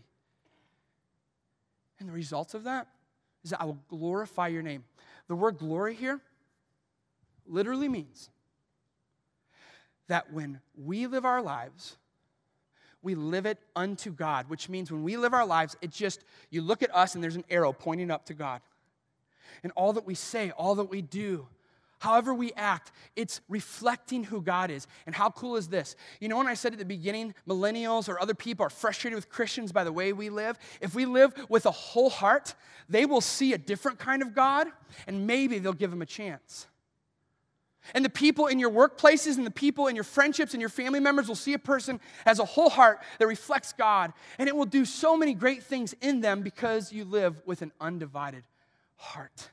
And 1.99 2.09
the 2.09 2.13
results 2.13 2.55
of 2.55 2.63
that 2.63 2.87
is 3.43 3.53
I 3.53 3.65
will 3.65 3.79
glorify 3.87 4.47
your 4.47 4.61
name. 4.61 4.83
The 5.27 5.35
word 5.35 5.57
glory 5.57 5.95
here 5.95 6.19
literally 7.45 7.89
means 7.89 8.29
that 10.07 10.31
when 10.31 10.59
we 10.75 11.07
live 11.07 11.25
our 11.25 11.41
lives, 11.41 11.97
we 13.01 13.15
live 13.15 13.45
it 13.45 13.57
unto 13.75 14.11
God, 14.11 14.49
which 14.49 14.69
means 14.69 14.91
when 14.91 15.03
we 15.03 15.17
live 15.17 15.33
our 15.33 15.45
lives, 15.45 15.75
it 15.81 15.91
just, 15.91 16.23
you 16.49 16.61
look 16.61 16.81
at 16.83 16.95
us 16.95 17.15
and 17.15 17.23
there's 17.23 17.35
an 17.35 17.43
arrow 17.49 17.73
pointing 17.73 18.11
up 18.11 18.25
to 18.27 18.33
God. 18.33 18.61
And 19.61 19.71
all 19.75 19.93
that 19.93 20.05
we 20.05 20.15
say, 20.15 20.51
all 20.51 20.75
that 20.75 20.85
we 20.85 21.01
do, 21.01 21.47
however 22.03 22.33
we 22.33 22.51
act, 22.57 22.91
it's 23.15 23.39
reflecting 23.47 24.25
who 24.25 24.41
God 24.41 24.69
is. 24.69 24.87
And 25.05 25.15
how 25.15 25.29
cool 25.29 25.55
is 25.55 25.69
this? 25.69 25.95
You 26.19 26.27
know, 26.27 26.35
when 26.35 26.47
I 26.47 26.53
said 26.53 26.73
at 26.73 26.79
the 26.79 26.83
beginning, 26.83 27.33
millennials 27.47 28.09
or 28.09 28.19
other 28.19 28.33
people 28.33 28.65
are 28.65 28.69
frustrated 28.69 29.15
with 29.15 29.29
Christians 29.29 29.71
by 29.71 29.85
the 29.85 29.91
way 29.93 30.11
we 30.11 30.29
live, 30.29 30.59
if 30.81 30.93
we 30.93 31.05
live 31.05 31.33
with 31.47 31.65
a 31.65 31.71
whole 31.71 32.09
heart, 32.09 32.55
they 32.89 33.05
will 33.05 33.21
see 33.21 33.53
a 33.53 33.57
different 33.57 33.99
kind 33.99 34.21
of 34.21 34.35
God 34.35 34.67
and 35.07 35.25
maybe 35.25 35.59
they'll 35.59 35.71
give 35.71 35.93
him 35.93 36.01
a 36.01 36.05
chance. 36.05 36.67
And 37.93 38.03
the 38.03 38.09
people 38.09 38.47
in 38.47 38.59
your 38.59 38.69
workplaces 38.69 39.37
and 39.37 39.45
the 39.45 39.51
people 39.51 39.87
in 39.87 39.95
your 39.95 40.03
friendships 40.03 40.53
and 40.53 40.59
your 40.59 40.69
family 40.69 40.99
members 40.99 41.29
will 41.29 41.35
see 41.35 41.53
a 41.53 41.59
person 41.59 42.01
as 42.25 42.39
a 42.39 42.45
whole 42.45 42.69
heart 42.69 42.99
that 43.19 43.27
reflects 43.27 43.71
God. 43.71 44.11
And 44.37 44.49
it 44.49 44.55
will 44.57 44.65
do 44.65 44.83
so 44.83 45.15
many 45.15 45.33
great 45.33 45.63
things 45.63 45.95
in 46.01 46.19
them 46.19 46.41
because 46.41 46.91
you 46.91 47.05
live 47.05 47.41
with 47.45 47.61
an 47.61 47.71
undivided 47.79 48.43
heart. 48.97 49.51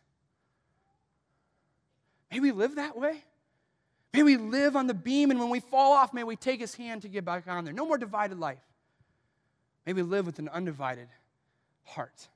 May 2.30 2.40
we 2.40 2.52
live 2.52 2.76
that 2.76 2.96
way. 2.96 3.24
May 4.12 4.22
we 4.22 4.36
live 4.36 4.76
on 4.76 4.86
the 4.86 4.94
beam, 4.94 5.30
and 5.30 5.38
when 5.38 5.50
we 5.50 5.60
fall 5.60 5.92
off, 5.92 6.12
may 6.12 6.24
we 6.24 6.36
take 6.36 6.60
his 6.60 6.74
hand 6.74 7.02
to 7.02 7.08
get 7.08 7.24
back 7.24 7.46
on 7.46 7.64
there. 7.64 7.72
No 7.72 7.86
more 7.86 7.98
divided 7.98 8.38
life. 8.38 8.58
May 9.86 9.92
we 9.92 10.02
live 10.02 10.26
with 10.26 10.38
an 10.38 10.48
undivided 10.48 11.08
heart. 11.84 12.28